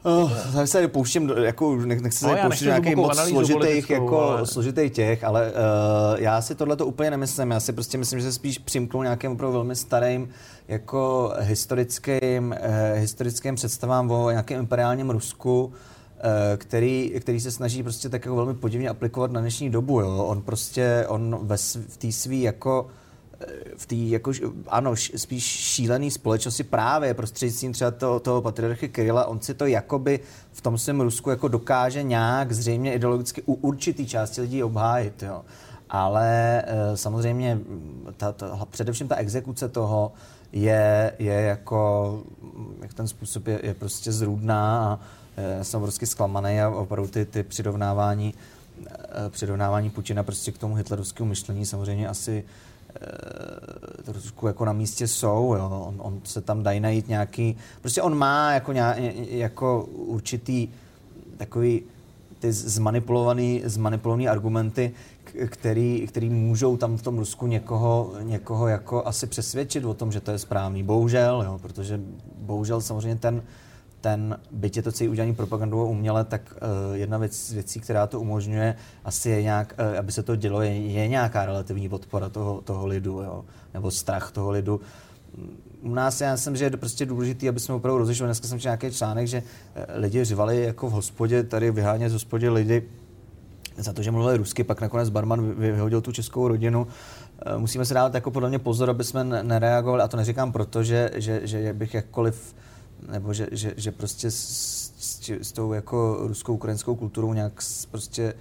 Oh, 0.08 0.32
já 0.56 0.68
se 0.68 0.88
pouštím, 0.88 1.32
jako, 1.38 1.76
nechci 1.76 2.12
se 2.12 2.28
no, 2.28 2.38
pouštět 2.42 2.66
nějakých 2.66 2.96
moc 2.96 3.18
složitých, 3.18 3.90
jako, 3.90 4.22
ale... 4.22 4.48
složitých 4.48 4.92
těch, 4.92 5.24
ale 5.24 5.52
uh, 5.52 6.22
já 6.22 6.42
si 6.42 6.56
tohle 6.56 6.76
to 6.76 6.86
úplně 6.86 7.12
nemyslím. 7.12 7.52
Já 7.52 7.60
si 7.60 7.74
prostě 7.74 7.98
myslím, 7.98 8.20
že 8.20 8.26
se 8.26 8.34
spíš 8.34 8.58
přimknu 8.58 9.04
nějakým 9.04 9.32
opravdu 9.32 9.54
velmi 9.54 9.76
starým 9.76 10.30
jako 10.68 11.34
historickým, 11.40 12.56
uh, 12.60 13.00
historickým 13.00 13.56
představám 13.56 14.12
o 14.12 14.30
nějakém 14.32 14.60
imperiálním 14.60 15.10
Rusku, 15.10 15.74
který, 16.58 17.14
který 17.20 17.40
se 17.40 17.52
snaží 17.52 17.84
prostě 17.84 18.10
tak 18.10 18.26
jako 18.26 18.36
velmi 18.36 18.54
podivně 18.54 18.90
aplikovat 18.90 19.32
na 19.32 19.42
dnešní 19.42 19.70
dobu. 19.70 20.00
Jo. 20.00 20.26
On 20.28 20.42
prostě, 20.42 21.06
on 21.08 21.40
ve, 21.42 21.58
v 21.88 21.98
té 21.98 22.12
svý 22.12 22.42
jako 22.42 22.88
v 23.78 23.86
té 23.86 23.96
jako, 23.96 24.32
ano, 24.68 24.96
spíš 24.96 25.44
šílený 25.44 26.12
společnosti 26.12 26.64
právě 26.64 27.14
prostřednictvím 27.14 27.74
třeba 27.74 27.92
toho, 27.92 28.20
toho 28.20 28.42
patriarchy 28.42 28.90
Kirila, 28.90 29.26
on 29.26 29.42
si 29.42 29.54
to 29.54 29.66
jakoby 29.66 30.20
v 30.52 30.62
tom 30.62 30.78
svém 30.78 31.02
Rusku 31.02 31.30
jako 31.30 31.48
dokáže 31.48 32.04
nějak 32.04 32.52
zřejmě 32.52 32.94
ideologicky 32.94 33.42
u 33.46 33.54
určitý 33.54 34.08
části 34.08 34.42
lidí 34.42 34.64
obhájit, 34.64 35.24
jo. 35.24 35.42
Ale 35.90 36.64
e, 36.68 36.98
samozřejmě 36.98 37.60
ta, 38.18 38.32
ta, 38.32 38.66
především 38.70 39.08
ta 39.08 39.16
exekuce 39.16 39.70
toho 39.70 40.12
je, 40.52 41.14
je 41.20 41.34
jako, 41.34 42.24
jak 42.82 42.94
ten 42.94 43.08
způsob 43.08 43.48
je, 43.48 43.60
je 43.64 43.74
prostě 43.74 44.12
zrůdná 44.12 44.84
a 44.84 45.00
já 45.58 45.64
jsem 45.64 45.78
obrovsky 45.78 46.06
zklamaný 46.06 46.62
a 46.62 46.70
opravdu 46.70 47.12
ty, 47.12 47.26
ty 47.26 47.44
přirovnávání, 47.44 48.34
přirovnávání 49.30 49.90
Putina 49.90 50.24
prostě 50.24 50.52
k 50.52 50.58
tomu 50.58 50.76
hitlerovskému 50.76 51.30
myšlení 51.30 51.66
samozřejmě 51.66 52.08
asi 52.08 52.44
trošku 54.04 54.48
jako 54.48 54.66
na 54.66 54.74
místě 54.74 55.08
jsou, 55.08 55.54
jo. 55.58 55.86
On, 55.88 55.96
on 55.98 56.22
se 56.24 56.42
tam 56.42 56.64
dají 56.64 56.80
najít 56.80 57.08
nějaký, 57.08 57.58
prostě 57.82 58.02
on 58.02 58.18
má 58.18 58.54
jako, 58.54 58.74
nějak, 58.74 58.98
jako 59.30 59.84
určitý 59.86 60.68
takový 61.38 61.82
ty 62.40 62.52
zmanipulovaný, 62.52 63.62
zmanipulovaný 63.66 64.28
argumenty, 64.28 64.92
který, 65.48 66.08
který 66.08 66.30
můžou 66.30 66.78
tam 66.78 66.98
v 66.98 67.02
tom 67.02 67.18
Rusku 67.18 67.48
někoho, 67.48 68.14
někoho 68.22 68.68
jako 68.68 69.08
asi 69.08 69.28
přesvědčit 69.28 69.86
o 69.86 69.94
tom, 69.94 70.12
že 70.12 70.22
to 70.22 70.32
je 70.32 70.40
správný. 70.40 70.84
Bohužel, 70.84 71.44
jo, 71.46 71.60
protože 71.62 72.02
bohužel 72.38 72.82
samozřejmě 72.82 73.16
ten, 73.16 73.44
ten, 74.06 74.38
byť 74.52 74.78
je 74.78 74.84
to 74.84 74.92
celý 74.92 75.10
udělaný 75.10 75.34
propagandou 75.36 75.90
uměle, 75.90 76.24
tak 76.26 76.42
uh, 76.54 76.96
jedna 76.96 77.18
věc 77.18 77.52
věcí, 77.52 77.80
která 77.80 78.08
to 78.08 78.22
umožňuje, 78.22 78.76
asi 79.06 79.30
je 79.30 79.42
nějak, 79.42 79.74
uh, 79.74 80.00
aby 80.00 80.12
se 80.12 80.24
to 80.24 80.36
dělo, 80.36 80.62
je, 80.62 80.78
je 80.78 81.08
nějaká 81.08 81.46
relativní 81.46 81.90
podpora 81.90 82.30
toho, 82.30 82.62
toho 82.62 82.88
lidu, 82.88 83.22
jo, 83.22 83.46
nebo 83.74 83.92
strach 83.92 84.32
toho 84.32 84.52
lidu 84.52 84.82
u 85.82 85.94
nás 85.94 86.22
já 86.22 86.32
myslím, 86.32 86.56
že 86.56 86.66
je 86.66 86.78
prostě 86.78 87.06
důležité, 87.06 87.50
aby 87.50 87.60
jsme 87.60 87.76
opravdu 87.76 87.98
rozlišovali. 87.98 88.28
Dneska 88.28 88.48
jsem 88.48 88.60
četl 88.60 88.68
nějaký 88.68 88.92
článek, 88.92 89.28
že 89.28 89.44
eh, 89.76 90.00
lidi 90.00 90.24
řvali 90.24 90.64
jako 90.64 90.90
v 90.90 90.92
hospodě, 90.92 91.44
tady 91.44 91.72
vyhánět 91.72 92.10
z 92.10 92.14
hospodě 92.14 92.50
lidi 92.50 92.84
za 93.78 93.94
to, 93.94 94.02
že 94.02 94.12
mluvili 94.12 94.38
rusky, 94.38 94.64
pak 94.64 94.82
nakonec 94.82 95.10
barman 95.10 95.52
vyhodil 95.52 96.02
tu 96.02 96.12
českou 96.12 96.48
rodinu. 96.48 96.88
Musíme 97.58 97.86
se 97.86 97.94
dát 97.94 98.14
jako 98.14 98.32
podle 98.32 98.50
mě 98.50 98.60
pozor, 98.60 98.90
aby 98.90 99.04
jsme 99.04 99.24
nereagovali, 99.24 100.04
a 100.04 100.08
to 100.08 100.18
neříkám 100.18 100.52
proto, 100.52 100.84
že, 100.84 101.12
že, 101.16 101.42
že 101.44 101.74
bych 101.74 101.94
jakkoliv, 101.94 102.56
nebo 103.12 103.34
že, 103.34 103.48
že, 103.52 103.74
že 103.78 103.92
prostě 103.92 104.32
s, 104.32 104.94
s, 104.98 105.30
s 105.30 105.52
tou 105.52 105.74
jako 105.74 106.18
ruskou, 106.20 106.54
ukrajinskou 106.54 106.96
kulturou 106.96 107.34
nějak 107.34 107.54
prostě 107.92 108.34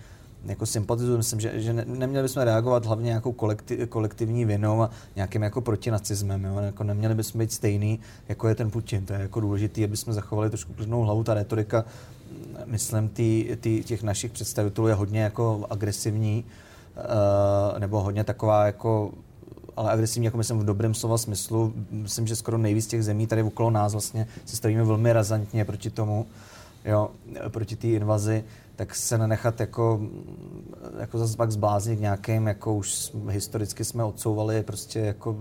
jako 0.44 0.66
sympatizuju. 0.66 1.16
Myslím, 1.16 1.40
že, 1.40 1.60
že 1.60 1.72
ne, 1.72 1.84
neměli 1.86 2.22
bychom 2.22 2.42
reagovat 2.42 2.86
hlavně 2.86 3.06
nějakou 3.06 3.32
kolektiv, 3.32 3.88
kolektivní 3.88 4.44
vinou 4.44 4.82
a 4.82 4.90
nějakým 5.16 5.42
jako 5.42 5.60
protinacismem. 5.60 6.44
Jo? 6.44 6.58
Jako 6.58 6.84
neměli 6.84 7.14
bychom 7.14 7.38
být 7.38 7.52
stejný, 7.52 8.00
jako 8.28 8.48
je 8.48 8.54
ten 8.54 8.70
Putin. 8.70 9.06
To 9.06 9.12
je 9.12 9.20
jako 9.20 9.40
důležité, 9.40 9.84
aby 9.84 9.96
jsme 9.96 10.12
zachovali 10.12 10.50
trošku 10.50 10.72
klidnou 10.72 11.02
hlavu. 11.02 11.24
Ta 11.24 11.34
retorika, 11.34 11.84
myslím, 12.64 13.08
tý, 13.08 13.48
tý, 13.60 13.84
těch 13.84 14.02
našich 14.02 14.32
představitelů 14.32 14.88
je 14.88 14.94
hodně 14.94 15.20
jako 15.20 15.66
agresivní, 15.70 16.44
uh, 16.96 17.78
nebo 17.78 18.02
hodně 18.02 18.24
taková 18.24 18.66
jako 18.66 19.12
ale 19.76 19.92
agresivní, 19.92 20.24
jako 20.24 20.36
myslím 20.36 20.58
v 20.58 20.64
dobrém 20.64 20.94
slova 20.94 21.18
smyslu. 21.18 21.72
Myslím, 21.90 22.26
že 22.26 22.36
skoro 22.36 22.58
nejvíc 22.58 22.86
těch 22.86 23.04
zemí 23.04 23.26
tady 23.26 23.42
okolo 23.42 23.70
nás 23.70 23.92
vlastně 23.92 24.26
se 24.44 24.56
stavíme 24.56 24.84
velmi 24.84 25.12
razantně 25.12 25.64
proti 25.64 25.90
tomu, 25.90 26.26
jo, 26.84 27.10
proti 27.48 27.76
té 27.76 27.88
invazi 27.88 28.44
tak 28.76 28.94
se 28.94 29.18
nenechat 29.18 29.60
jako, 29.60 30.00
jako 30.98 31.18
zase 31.18 31.36
pak 31.36 31.52
zbláznit 31.52 32.00
nějakým, 32.00 32.46
jako 32.46 32.74
už 32.74 33.12
historicky 33.28 33.84
jsme 33.84 34.04
odsouvali 34.04 34.62
prostě 34.62 34.98
jako 34.98 35.36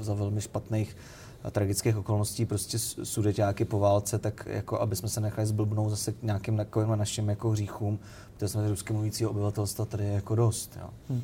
za 0.00 0.14
velmi 0.14 0.40
špatných 0.40 0.96
a 1.44 1.50
tragických 1.50 1.96
okolností 1.96 2.46
prostě 2.46 2.78
sudeťáky 2.78 3.64
po 3.64 3.78
válce, 3.78 4.18
tak 4.18 4.46
jako 4.50 4.80
aby 4.80 4.96
jsme 4.96 5.08
se 5.08 5.20
nechali 5.20 5.46
zblbnout 5.46 5.90
zase 5.90 6.12
k 6.12 6.22
nějakým 6.22 6.56
takovým 6.56 6.98
našim 6.98 7.28
jako 7.28 7.50
hříchům, 7.50 7.98
protože 8.34 8.48
jsme 8.48 8.68
rusky 8.68 8.92
mluvícího 8.92 9.30
obyvatelstva 9.30 9.84
tady 9.84 10.04
je 10.04 10.12
jako 10.12 10.34
dost. 10.34 10.78
Jo. 10.80 10.90
Hmm. 11.08 11.22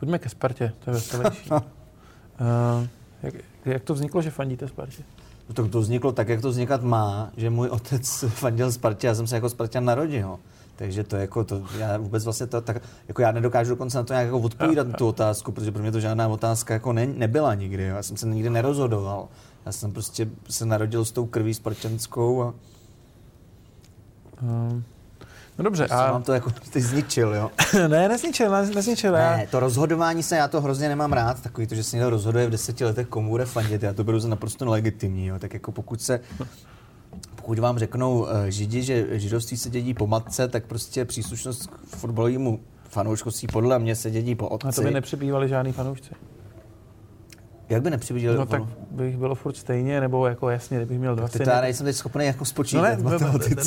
Pojďme 0.00 0.18
ke 0.18 0.28
Spartě, 0.28 0.72
to 0.84 0.90
je 0.90 0.94
veselější. 0.94 1.50
uh, 1.50 1.58
jak, 3.22 3.34
jak 3.64 3.82
to 3.82 3.94
vzniklo, 3.94 4.22
že 4.22 4.30
fandíte 4.30 4.68
Spartě? 4.68 5.02
To, 5.54 5.68
to 5.68 5.80
vzniklo 5.80 6.12
tak, 6.12 6.28
jak 6.28 6.40
to 6.40 6.48
vznikat 6.50 6.82
má, 6.82 7.30
že 7.36 7.50
můj 7.50 7.68
otec 7.70 8.24
fandil 8.28 8.72
Spartě, 8.72 9.06
já 9.06 9.14
jsem 9.14 9.26
se 9.26 9.34
jako 9.34 9.48
Spartan 9.48 9.84
narodil. 9.84 10.38
Takže 10.76 11.04
to 11.04 11.16
jako 11.16 11.44
to, 11.44 11.62
já 11.78 11.96
vůbec 11.98 12.24
vlastně 12.24 12.46
to, 12.46 12.60
tak, 12.60 12.82
jako 13.08 13.22
já 13.22 13.32
nedokážu 13.32 13.70
dokonce 13.70 13.98
na 13.98 14.04
to 14.04 14.12
nějak 14.12 14.26
jako 14.26 14.38
odpovídat 14.40 14.86
na 14.88 14.92
tu 14.98 15.08
otázku, 15.08 15.52
protože 15.52 15.72
pro 15.72 15.82
mě 15.82 15.92
to 15.92 16.00
žádná 16.00 16.28
otázka 16.28 16.74
jako 16.74 16.92
ne, 16.92 17.06
nebyla 17.06 17.54
nikdy, 17.54 17.86
jo. 17.86 17.96
já 17.96 18.02
jsem 18.02 18.16
se 18.16 18.26
nikdy 18.26 18.50
nerozhodoval. 18.50 19.28
Já 19.66 19.72
jsem 19.72 19.92
prostě 19.92 20.28
se 20.50 20.66
narodil 20.66 21.04
s 21.04 21.12
tou 21.12 21.26
krví 21.26 21.54
spartanskou 21.54 22.42
a... 22.42 22.54
Um. 24.42 24.84
No 25.60 25.64
dobře. 25.64 25.82
Prostě 25.82 26.04
a... 26.04 26.12
Mám 26.12 26.22
to 26.22 26.32
jako, 26.32 26.50
ty 26.70 26.80
zničil, 26.80 27.34
jo? 27.34 27.50
ne, 27.88 28.08
nezničil, 28.08 28.50
ne, 28.50 28.66
nezničil. 28.66 29.12
Ne, 29.12 29.46
to 29.50 29.60
rozhodování 29.60 30.22
se, 30.22 30.36
já 30.36 30.48
to 30.48 30.60
hrozně 30.60 30.88
nemám 30.88 31.12
rád, 31.12 31.42
takový 31.42 31.66
to, 31.66 31.74
že 31.74 31.84
se 31.84 31.96
někdo 31.96 32.10
rozhoduje 32.10 32.46
v 32.46 32.50
deseti 32.50 32.84
letech 32.84 33.06
komu 33.06 33.30
bude 33.30 33.44
fandit, 33.44 33.82
já 33.82 33.92
to 33.92 34.04
beru 34.04 34.20
za 34.20 34.28
naprosto 34.28 34.64
legitimní, 34.64 35.26
jo? 35.26 35.38
tak 35.38 35.54
jako 35.54 35.72
pokud 35.72 36.02
se 36.02 36.20
pokud 37.34 37.58
vám 37.58 37.78
řeknou 37.78 38.26
eh, 38.28 38.50
židi, 38.50 38.82
že 38.82 39.18
židovství 39.18 39.56
se 39.56 39.70
dědí 39.70 39.94
po 39.94 40.06
matce, 40.06 40.48
tak 40.48 40.64
prostě 40.66 41.04
příslušnost 41.04 41.66
k 41.66 41.96
fotbalovému 41.96 42.60
fanouškovství 42.88 43.48
podle 43.52 43.78
mě 43.78 43.96
se 43.96 44.10
dědí 44.10 44.34
po 44.34 44.48
otci. 44.48 44.68
A 44.68 44.72
to 44.72 44.82
by 44.82 44.90
nepřibývali 44.90 45.48
žádný 45.48 45.72
fanoušci. 45.72 46.10
Jak 47.70 47.82
by 47.82 47.90
nepřividěl? 47.90 48.34
No 48.34 48.46
tak 48.46 48.62
bych 48.90 49.16
bylo 49.16 49.34
furt 49.34 49.56
stejně, 49.56 50.00
nebo 50.00 50.26
jako 50.26 50.50
jasně, 50.50 50.76
kdybych 50.76 50.98
měl 50.98 51.16
20. 51.16 51.38
Ty 51.38 51.44
to 51.44 51.50
já 51.50 51.60
nejsem 51.60 51.86
teď 51.86 51.96
schopný 51.96 52.26
jako 52.26 52.44
spočítat 52.44 52.98
no 52.98 53.10
ne, 53.10 53.18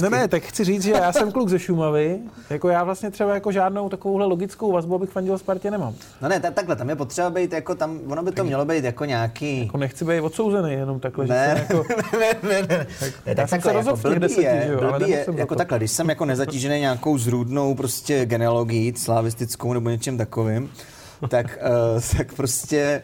ne, 0.02 0.10
ne, 0.10 0.28
tak 0.28 0.44
chci 0.44 0.64
říct, 0.64 0.84
že 0.84 0.92
já 0.92 1.14
jsem 1.14 1.32
kluk 1.32 1.50
ze 1.50 1.60
Šumavy, 1.60 2.20
jako 2.50 2.70
já 2.70 2.84
vlastně 2.84 3.12
třeba 3.12 3.34
jako 3.34 3.52
žádnou 3.52 3.90
takovouhle 3.90 4.26
logickou 4.26 4.72
vazbu, 4.72 4.96
abych 4.96 5.10
fandil 5.10 5.38
Spartě 5.38 5.72
nemám. 5.72 5.94
No 6.22 6.30
ne, 6.30 6.40
tak, 6.40 6.54
takhle, 6.54 6.76
tam 6.76 6.90
je 6.90 6.96
potřeba 6.96 7.30
být 7.30 7.54
jako 7.54 7.76
tam, 7.76 8.00
ono 8.08 8.24
by 8.24 8.32
to 8.32 8.36
tak, 8.36 8.46
mělo 8.46 8.66
být 8.66 8.84
jako 8.84 9.06
nějaký... 9.06 9.60
Jako 9.60 9.78
nechci 9.78 10.06
být 10.06 10.20
odsouzený, 10.20 10.74
jenom 10.74 11.00
takhle, 11.00 11.28
ne, 11.28 11.54
že 11.56 11.62
jako... 11.62 11.86
ne, 12.20 12.34
ne, 12.50 12.62
ne, 12.62 12.88
tak, 13.00 13.14
ne, 13.26 13.36
tak 13.36 13.50
jsem 13.50 13.62
se 13.62 13.74
rozhodl 13.74 13.98
jako 13.98 14.10
těch 14.10 14.20
deseti, 14.20 14.44
je, 14.44 14.64
že 14.68 14.74
jo, 14.74 15.00
je, 15.06 15.26
jako 15.36 15.56
takhle, 15.56 15.78
když 15.78 15.92
jsem 15.92 16.10
jako 16.10 16.26
nezatížený 16.26 16.80
nějakou 16.80 17.18
zrůdnou 17.18 17.76
prostě 17.76 18.26
genealogií 18.26 18.94
slavistickou 18.96 19.74
nebo 19.74 19.90
něčím 19.90 20.18
takovým, 20.18 20.70
tak, 21.28 21.60
uh, 21.96 22.02
tak 22.18 22.34
prostě 22.34 23.02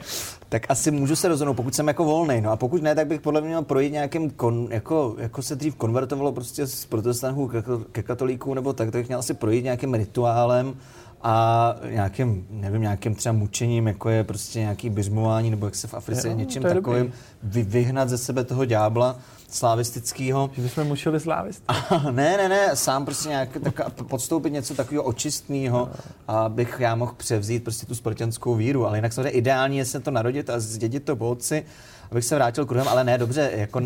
tak 0.49 0.65
asi 0.69 0.91
můžu 0.91 1.15
se 1.15 1.27
rozhodnout, 1.27 1.53
pokud 1.53 1.75
jsem 1.75 1.87
jako 1.87 2.05
volný. 2.05 2.41
No 2.41 2.51
a 2.51 2.55
pokud 2.55 2.81
ne, 2.81 2.95
tak 2.95 3.07
bych 3.07 3.21
podle 3.21 3.41
mě 3.41 3.47
měl 3.47 3.61
projít 3.61 3.91
nějakým, 3.91 4.29
kon, 4.29 4.67
jako, 4.71 5.15
jako 5.17 5.41
se 5.41 5.55
dřív 5.55 5.75
konvertovalo 5.75 6.31
prostě 6.31 6.67
z 6.67 6.85
protestantů 6.85 7.47
ke, 7.47 7.63
ke 7.91 8.03
katolíkům 8.03 8.55
nebo 8.55 8.73
tak, 8.73 8.91
tak 8.91 9.01
bych 9.01 9.07
měl 9.07 9.19
asi 9.19 9.33
projít 9.33 9.63
nějakým 9.63 9.93
rituálem 9.93 10.75
a 11.21 11.75
nějakým, 11.89 12.47
nevím, 12.49 12.81
nějakým 12.81 13.15
třeba 13.15 13.33
mučením, 13.33 13.87
jako 13.87 14.09
je 14.09 14.23
prostě 14.23 14.59
nějaký 14.59 14.89
běžmování, 14.89 15.49
nebo 15.49 15.65
jak 15.65 15.75
se 15.75 15.87
v 15.87 15.93
Africe 15.93 16.27
jo, 16.27 16.35
něčím 16.35 16.63
takovým, 16.63 17.13
vy, 17.43 17.63
vyhnat 17.63 18.09
ze 18.09 18.17
sebe 18.17 18.43
toho 18.43 18.65
ďábla 18.65 19.15
slavistického. 19.51 20.49
Že 20.53 20.61
bychom 20.61 20.83
mučili 20.83 21.19
slávisty. 21.19 21.63
ne, 22.11 22.37
ne, 22.37 22.49
ne, 22.49 22.75
sám 22.75 23.05
prostě 23.05 23.29
nějak 23.29 23.49
tak, 23.63 23.93
podstoupit 23.93 24.53
něco 24.53 24.73
takového 24.73 25.03
očistného, 25.03 25.89
abych 26.27 26.75
já 26.79 26.95
mohl 26.95 27.13
převzít 27.17 27.63
prostě 27.63 27.85
tu 27.85 27.95
spartanskou 27.95 28.55
víru. 28.55 28.85
Ale 28.85 28.97
jinak 28.97 29.13
samozřejmě 29.13 29.29
ideální 29.29 29.77
je 29.77 29.85
se 29.85 29.99
to 29.99 30.11
narodit 30.11 30.49
a 30.49 30.59
zdědit 30.59 31.03
to 31.03 31.15
po 31.15 31.29
otci, 31.29 31.65
abych 32.11 32.25
se 32.25 32.35
vrátil 32.35 32.65
kruhem, 32.65 32.87
ale 32.87 33.03
ne, 33.03 33.17
dobře, 33.17 33.51
jako... 33.55 33.79
Uh, 33.79 33.85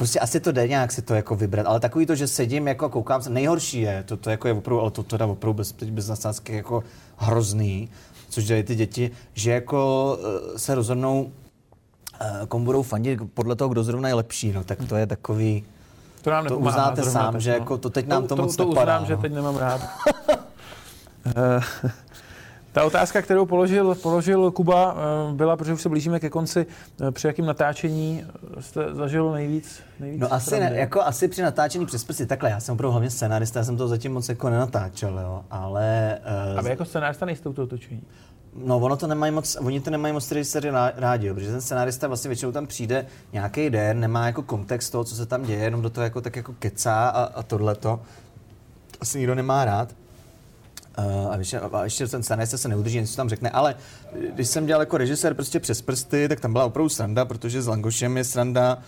Prostě 0.00 0.20
asi 0.20 0.40
to 0.40 0.52
jde 0.52 0.68
nějak 0.68 0.92
si 0.92 1.02
to 1.02 1.14
jako 1.14 1.36
vybrat, 1.36 1.66
ale 1.66 1.80
takový 1.80 2.06
to, 2.06 2.14
že 2.14 2.26
sedím 2.26 2.68
jako 2.68 2.88
koukám, 2.88 3.22
nejhorší 3.28 3.80
je, 3.80 4.02
to, 4.06 4.16
to 4.16 4.30
jako 4.30 4.48
je 4.48 4.54
opravdu, 4.54 4.80
ale 4.80 4.90
to, 4.90 5.02
to 5.02 5.16
dá 5.16 5.26
opravdu 5.26 5.56
bez, 5.56 5.72
bez 5.72 6.08
nasázky 6.08 6.56
jako 6.56 6.84
hrozný, 7.16 7.88
což 8.28 8.44
dělají 8.44 8.62
ty 8.62 8.74
děti, 8.74 9.10
že 9.34 9.50
jako 9.50 10.18
uh, 10.20 10.56
se 10.56 10.74
rozhodnou 10.74 11.32
komu 12.48 12.64
budou 12.64 12.82
fandit 12.82 13.20
podle 13.34 13.56
toho, 13.56 13.68
kdo 13.68 13.84
zrovna 13.84 14.08
je 14.08 14.14
lepší, 14.14 14.52
no, 14.52 14.64
tak 14.64 14.78
to 14.88 14.96
je 14.96 15.06
takový... 15.06 15.64
To 16.22 16.30
nám 16.30 16.46
to 16.46 16.58
uznáte 16.58 17.02
sám, 17.02 17.32
tak, 17.32 17.42
že 17.42 17.50
no. 17.50 17.56
jako 17.56 17.78
to 17.78 17.90
teď 17.90 18.06
nám 18.06 18.22
to, 18.22 18.36
to 18.36 18.42
moc 18.42 18.56
to, 18.56 18.64
to 18.64 18.68
nepadá. 18.68 18.98
uznám, 18.98 19.02
no. 19.02 19.16
že 19.16 19.22
teď 19.22 19.32
nemám 19.32 19.56
rád. 19.56 19.80
Eh, 22.70 22.72
ta 22.72 22.84
otázka, 22.84 23.22
kterou 23.22 23.46
položil, 23.46 23.94
položil 23.94 24.50
Kuba, 24.50 24.96
eh, 25.30 25.34
byla, 25.34 25.56
protože 25.56 25.72
už 25.72 25.82
se 25.82 25.88
blížíme 25.88 26.20
ke 26.20 26.30
konci, 26.30 26.66
při 27.10 27.26
jakém 27.26 27.46
natáčení 27.46 28.24
jste 28.60 28.94
zažil 28.94 29.32
nejvíc, 29.32 29.80
nejvíc 30.00 30.20
No 30.20 30.32
asi, 30.32 30.60
ne, 30.60 30.72
jako 30.74 31.02
asi 31.02 31.28
při 31.28 31.42
natáčení 31.42 31.86
přes 31.86 32.04
prsty, 32.04 32.26
takhle, 32.26 32.50
já 32.50 32.60
jsem 32.60 32.72
opravdu 32.72 32.92
hlavně 32.92 33.10
scenárista, 33.10 33.60
já 33.60 33.64
jsem 33.64 33.76
to 33.76 33.88
zatím 33.88 34.12
moc 34.12 34.28
jako 34.28 34.50
nenatáčel, 34.50 35.18
jo, 35.18 35.44
ale... 35.50 36.18
Uh, 36.52 36.58
A 36.58 36.62
vy 36.62 36.70
jako 36.70 36.84
scenárista 36.84 37.26
nejste 37.26 37.48
u 37.48 37.52
toho 37.52 37.66
točení? 37.66 38.02
No, 38.54 38.78
ono 38.78 38.96
to 38.96 39.06
nemají 39.06 39.32
moc, 39.32 39.56
oni 39.60 39.80
to 39.80 39.90
nemají 39.90 40.14
moc 40.14 40.32
režiséři 40.32 40.70
rádi, 40.96 41.34
protože 41.34 41.50
ten 41.50 41.60
scenárista 41.60 42.08
vlastně 42.08 42.28
většinou 42.28 42.52
tam 42.52 42.66
přijde 42.66 43.06
nějaký 43.32 43.70
den, 43.70 44.00
nemá 44.00 44.26
jako 44.26 44.42
kontext 44.42 44.92
toho, 44.92 45.04
co 45.04 45.14
se 45.14 45.26
tam 45.26 45.42
děje, 45.42 45.64
jenom 45.64 45.82
do 45.82 45.90
toho 45.90 46.04
jako 46.04 46.20
tak 46.20 46.36
jako 46.36 46.54
kecá 46.58 47.08
a, 47.08 47.22
a 47.22 47.42
tohleto. 47.42 48.00
Asi 49.00 49.18
nikdo 49.18 49.34
nemá 49.34 49.64
rád. 49.64 49.94
Uh, 51.06 51.32
a, 51.32 51.36
ještě, 51.36 51.60
a 51.60 51.84
ještě 51.84 52.06
ten 52.06 52.22
scenárista 52.22 52.58
se 52.58 52.68
neudrží, 52.68 53.00
něco 53.00 53.16
tam 53.16 53.28
řekne, 53.28 53.50
ale 53.50 53.74
když 54.34 54.48
jsem 54.48 54.66
dělal 54.66 54.82
jako 54.82 54.98
režisér 54.98 55.34
prostě 55.34 55.60
přes 55.60 55.82
prsty, 55.82 56.28
tak 56.28 56.40
tam 56.40 56.52
byla 56.52 56.64
opravdu 56.64 56.88
sranda, 56.88 57.24
protože 57.24 57.62
s 57.62 57.66
Langošem 57.66 58.16
je 58.16 58.24
sranda, 58.24 58.78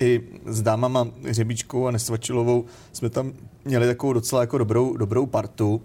i 0.00 0.20
s 0.46 0.62
dámama 0.62 1.06
Řebíčkou 1.30 1.86
a 1.86 1.90
Nesvačilovou 1.90 2.64
jsme 2.92 3.10
tam 3.10 3.32
měli 3.64 3.86
takovou 3.86 4.12
docela 4.12 4.40
jako 4.40 4.58
dobrou, 4.58 4.96
dobrou 4.96 5.26
partu 5.26 5.82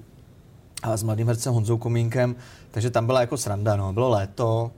a 0.84 0.98
s 0.98 1.04
mladým 1.04 1.28
hercem 1.28 1.54
Honzou 1.54 1.78
Komínkem, 1.78 2.36
takže 2.72 2.90
tam 2.90 3.06
byla 3.06 3.22
jako 3.22 3.38
sranda, 3.38 3.76
no. 3.76 3.94
Bylo 3.94 4.10
léto, 4.10 4.72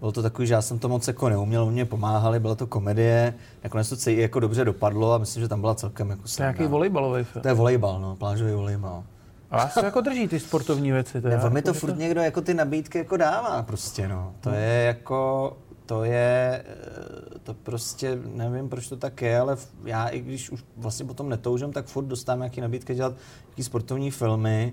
bylo 0.00 0.12
to 0.12 0.22
takový, 0.22 0.48
že 0.48 0.54
já 0.54 0.62
jsem 0.62 0.78
to 0.78 0.88
moc 0.88 1.08
jako 1.08 1.28
neuměl, 1.28 1.70
mě 1.70 1.84
pomáhali, 1.84 2.40
byla 2.40 2.54
to 2.54 2.66
komedie, 2.66 3.34
nakonec 3.64 3.88
to 3.88 3.96
celý 3.96 4.18
jako 4.18 4.40
dobře 4.40 4.64
dopadlo 4.64 5.12
a 5.12 5.18
myslím, 5.18 5.42
že 5.42 5.48
tam 5.48 5.60
byla 5.60 5.74
celkem 5.74 6.10
jako 6.10 6.22
To 6.22 6.42
je 6.42 6.44
nějaký 6.44 6.66
volejbalový 6.66 7.24
film. 7.24 7.42
To 7.42 7.48
je 7.48 7.54
volejbal, 7.54 8.00
no, 8.00 8.16
plážový 8.16 8.52
volejbal. 8.52 9.04
A 9.50 9.56
vás 9.56 9.74
to 9.74 9.84
jako 9.84 10.00
drží 10.00 10.28
ty 10.28 10.40
sportovní 10.40 10.92
věci. 10.92 11.20
Ne, 11.20 11.42
on 11.42 11.52
mi 11.52 11.62
to 11.62 11.74
furt 11.74 11.98
někdo 11.98 12.20
jako 12.20 12.40
ty 12.40 12.54
nabídky 12.54 12.98
jako 12.98 13.16
dává 13.16 13.62
prostě, 13.62 14.08
no. 14.08 14.34
To 14.40 14.50
je 14.50 14.84
jako, 14.86 15.56
to 15.86 16.04
je, 16.04 16.64
eh, 16.66 17.38
to 17.42 17.54
prostě, 17.54 18.18
nevím, 18.34 18.68
proč 18.68 18.88
to 18.88 18.96
tak 18.96 19.22
je, 19.22 19.40
ale 19.40 19.56
já 19.84 20.08
i 20.08 20.20
když 20.20 20.50
už 20.50 20.64
vlastně 20.76 21.06
potom 21.06 21.28
netoužím, 21.28 21.72
tak 21.72 21.86
furt 21.86 22.04
dostávám 22.04 22.38
nějaký 22.38 22.60
nabídky 22.60 22.94
dělat 22.94 23.14
nějaký 23.46 23.62
sportovní 23.62 24.10
filmy. 24.10 24.72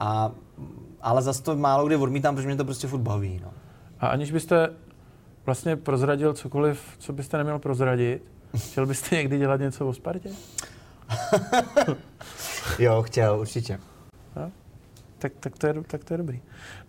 A, 0.00 0.32
ale 1.00 1.22
zase 1.22 1.42
to 1.42 1.56
málo 1.56 1.86
kdy 1.86 1.96
odmítám, 1.96 2.34
protože 2.34 2.48
mě 2.48 2.56
to 2.56 2.64
prostě 2.64 2.88
furt 2.88 3.00
baví, 3.00 3.40
no. 3.44 3.50
A 4.00 4.06
aniž 4.06 4.30
byste 4.30 4.68
vlastně 5.46 5.76
prozradil 5.76 6.34
cokoliv, 6.34 6.80
co 6.98 7.12
byste 7.12 7.36
neměl 7.36 7.58
prozradit, 7.58 8.22
chtěl 8.56 8.86
byste 8.86 9.16
někdy 9.16 9.38
dělat 9.38 9.60
něco 9.60 9.88
o 9.88 9.94
Spartě? 9.94 10.28
jo, 12.78 13.02
chtěl, 13.02 13.40
určitě. 13.40 13.78
No? 14.36 14.50
Tak, 15.18 15.32
tak, 15.40 15.58
to 15.58 15.66
je, 15.66 15.74
tak 15.86 16.04
to 16.04 16.14
je 16.14 16.18
dobrý. 16.18 16.40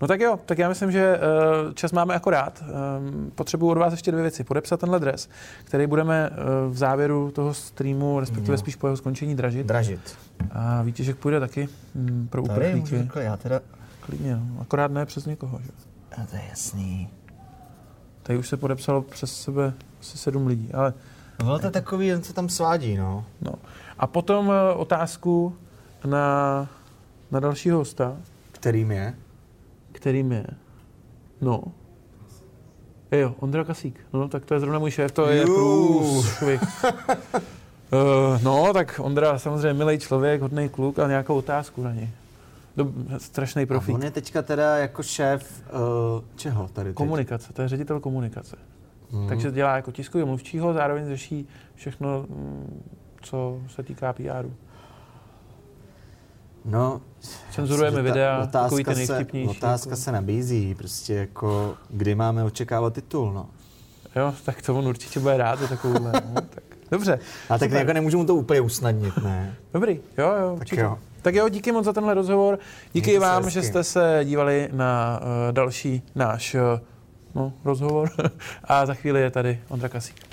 No 0.01 0.07
tak 0.07 0.21
jo, 0.21 0.39
tak 0.45 0.57
já 0.57 0.69
myslím, 0.69 0.91
že 0.91 1.19
uh, 1.65 1.73
čas 1.73 1.91
máme 1.91 2.15
akorát. 2.15 2.63
Um, 2.63 3.31
potřebuji 3.35 3.69
od 3.69 3.77
vás 3.77 3.93
ještě 3.93 4.11
dvě 4.11 4.21
věci. 4.21 4.43
Podepsat 4.43 4.79
tenhle 4.79 4.99
dres, 4.99 5.29
který 5.63 5.87
budeme 5.87 6.29
uh, 6.29 6.73
v 6.73 6.77
závěru 6.77 7.31
toho 7.31 7.53
streamu, 7.53 8.19
respektive 8.19 8.53
jo. 8.53 8.57
spíš 8.57 8.75
po 8.75 8.87
jeho 8.87 8.97
skončení 8.97 9.35
dražit. 9.35 9.65
Dražit. 9.65 10.17
A 10.51 10.81
výtěžek 10.81 11.17
půjde 11.17 11.39
taky 11.39 11.69
mm, 11.95 12.27
pro 12.29 12.43
uprchlíky. 12.43 13.09
já 13.15 13.37
teda... 13.37 13.61
Klidně, 13.99 14.35
no. 14.35 14.61
akorát 14.61 14.91
ne 14.91 15.05
přes 15.05 15.25
někoho. 15.25 15.59
Že? 15.63 15.69
No 16.17 16.25
to 16.29 16.35
je 16.35 16.41
jasný. 16.49 17.09
Tady 18.23 18.39
už 18.39 18.47
se 18.47 18.57
podepsalo 18.57 19.01
přes 19.01 19.41
sebe 19.41 19.73
asi 19.99 20.17
sedm 20.17 20.47
lidí, 20.47 20.69
ale... 20.73 20.93
No 21.43 21.59
to 21.59 21.65
je 21.65 21.71
takový, 21.71 22.07
jen 22.07 22.23
se 22.23 22.33
tam 22.33 22.49
svádí, 22.49 22.97
no. 22.97 23.25
no. 23.41 23.53
A 23.99 24.07
potom 24.07 24.47
uh, 24.47 24.53
otázku 24.75 25.55
na, 26.05 26.67
na 27.31 27.39
dalšího 27.39 27.77
hosta. 27.77 28.17
Kterým 28.51 28.91
je? 28.91 29.13
Kterým 29.91 30.31
je? 30.31 30.45
No. 31.41 31.63
Jo, 33.11 33.35
Ondra 33.39 33.63
Kasík. 33.63 33.99
No, 34.13 34.27
tak 34.27 34.45
to 34.45 34.53
je 34.53 34.59
zrovna 34.59 34.79
můj 34.79 34.91
šéf, 34.91 35.11
to 35.11 35.27
je 35.27 35.43
průšvih. 35.43 36.61
uh, 36.83 38.43
no, 38.43 38.73
tak 38.73 38.99
Ondra 39.03 39.39
samozřejmě 39.39 39.73
milý 39.73 39.99
člověk, 39.99 40.41
hodný 40.41 40.69
kluk 40.69 40.99
a 40.99 41.07
nějakou 41.07 41.37
otázku 41.37 41.83
na 41.83 41.93
něj. 41.93 42.09
Strašný 43.17 43.65
profík. 43.65 43.95
A 43.95 43.97
on 43.97 44.03
je 44.03 44.11
teďka 44.11 44.41
teda 44.41 44.77
jako 44.77 45.03
šéf 45.03 45.63
uh, 45.73 46.23
čeho 46.35 46.67
tady 46.73 46.89
teď? 46.89 46.95
Komunikace, 46.95 47.53
to 47.53 47.61
je 47.61 47.67
ředitel 47.67 47.99
komunikace. 47.99 48.55
Hmm. 49.11 49.27
Takže 49.27 49.51
dělá 49.51 49.75
jako 49.75 49.91
tiskový 49.91 50.23
mluvčího, 50.23 50.73
zároveň 50.73 51.07
řeší 51.07 51.47
všechno, 51.75 52.25
mm, 52.29 52.83
co 53.21 53.59
se 53.67 53.83
týká 53.83 54.13
PRu. 54.13 54.53
No, 56.65 57.01
Cenzurujeme 57.51 58.01
videa, 58.01 58.45
takový 58.45 58.83
ty 58.83 58.95
nejvtipnější. 58.95 59.49
Otázka 59.49 59.89
jako... 59.89 60.01
se 60.01 60.11
nabízí, 60.11 60.75
prostě 60.75 61.13
jako, 61.13 61.75
kdy 61.89 62.15
máme 62.15 62.43
očekávat 62.43 62.93
titul, 62.93 63.33
no. 63.33 63.49
Jo, 64.15 64.33
tak 64.45 64.61
to 64.61 64.75
on 64.75 64.87
určitě 64.87 65.19
bude 65.19 65.37
rád 65.37 65.59
za 65.59 65.67
takovouhle, 65.67 66.11
no, 66.11 66.41
tak 66.41 66.63
dobře. 66.91 67.19
A 67.49 67.57
tak 67.57 67.71
jako 67.71 67.93
nemůžu 67.93 68.17
mu 68.17 68.25
to 68.25 68.35
úplně 68.35 68.61
usnadnit, 68.61 69.17
ne? 69.17 69.55
Dobrý, 69.73 69.99
jo, 70.17 70.31
jo, 70.41 70.49
tak 70.49 70.61
určitě. 70.61 70.81
jo. 70.81 70.97
Tak 71.21 71.35
jo, 71.35 71.49
díky 71.49 71.71
moc 71.71 71.85
za 71.85 71.93
tenhle 71.93 72.13
rozhovor. 72.13 72.59
Díky 72.93 73.09
Mějte 73.09 73.25
vám, 73.25 73.49
že 73.49 73.63
jste 73.63 73.83
se 73.83 74.19
dívali 74.23 74.69
na 74.71 75.19
uh, 75.21 75.51
další 75.51 76.01
náš 76.15 76.55
uh, 76.55 76.61
no, 77.35 77.53
rozhovor. 77.65 78.09
A 78.63 78.85
za 78.85 78.93
chvíli 78.93 79.21
je 79.21 79.31
tady 79.31 79.61
Ondra 79.69 79.89
Kasík. 79.89 80.28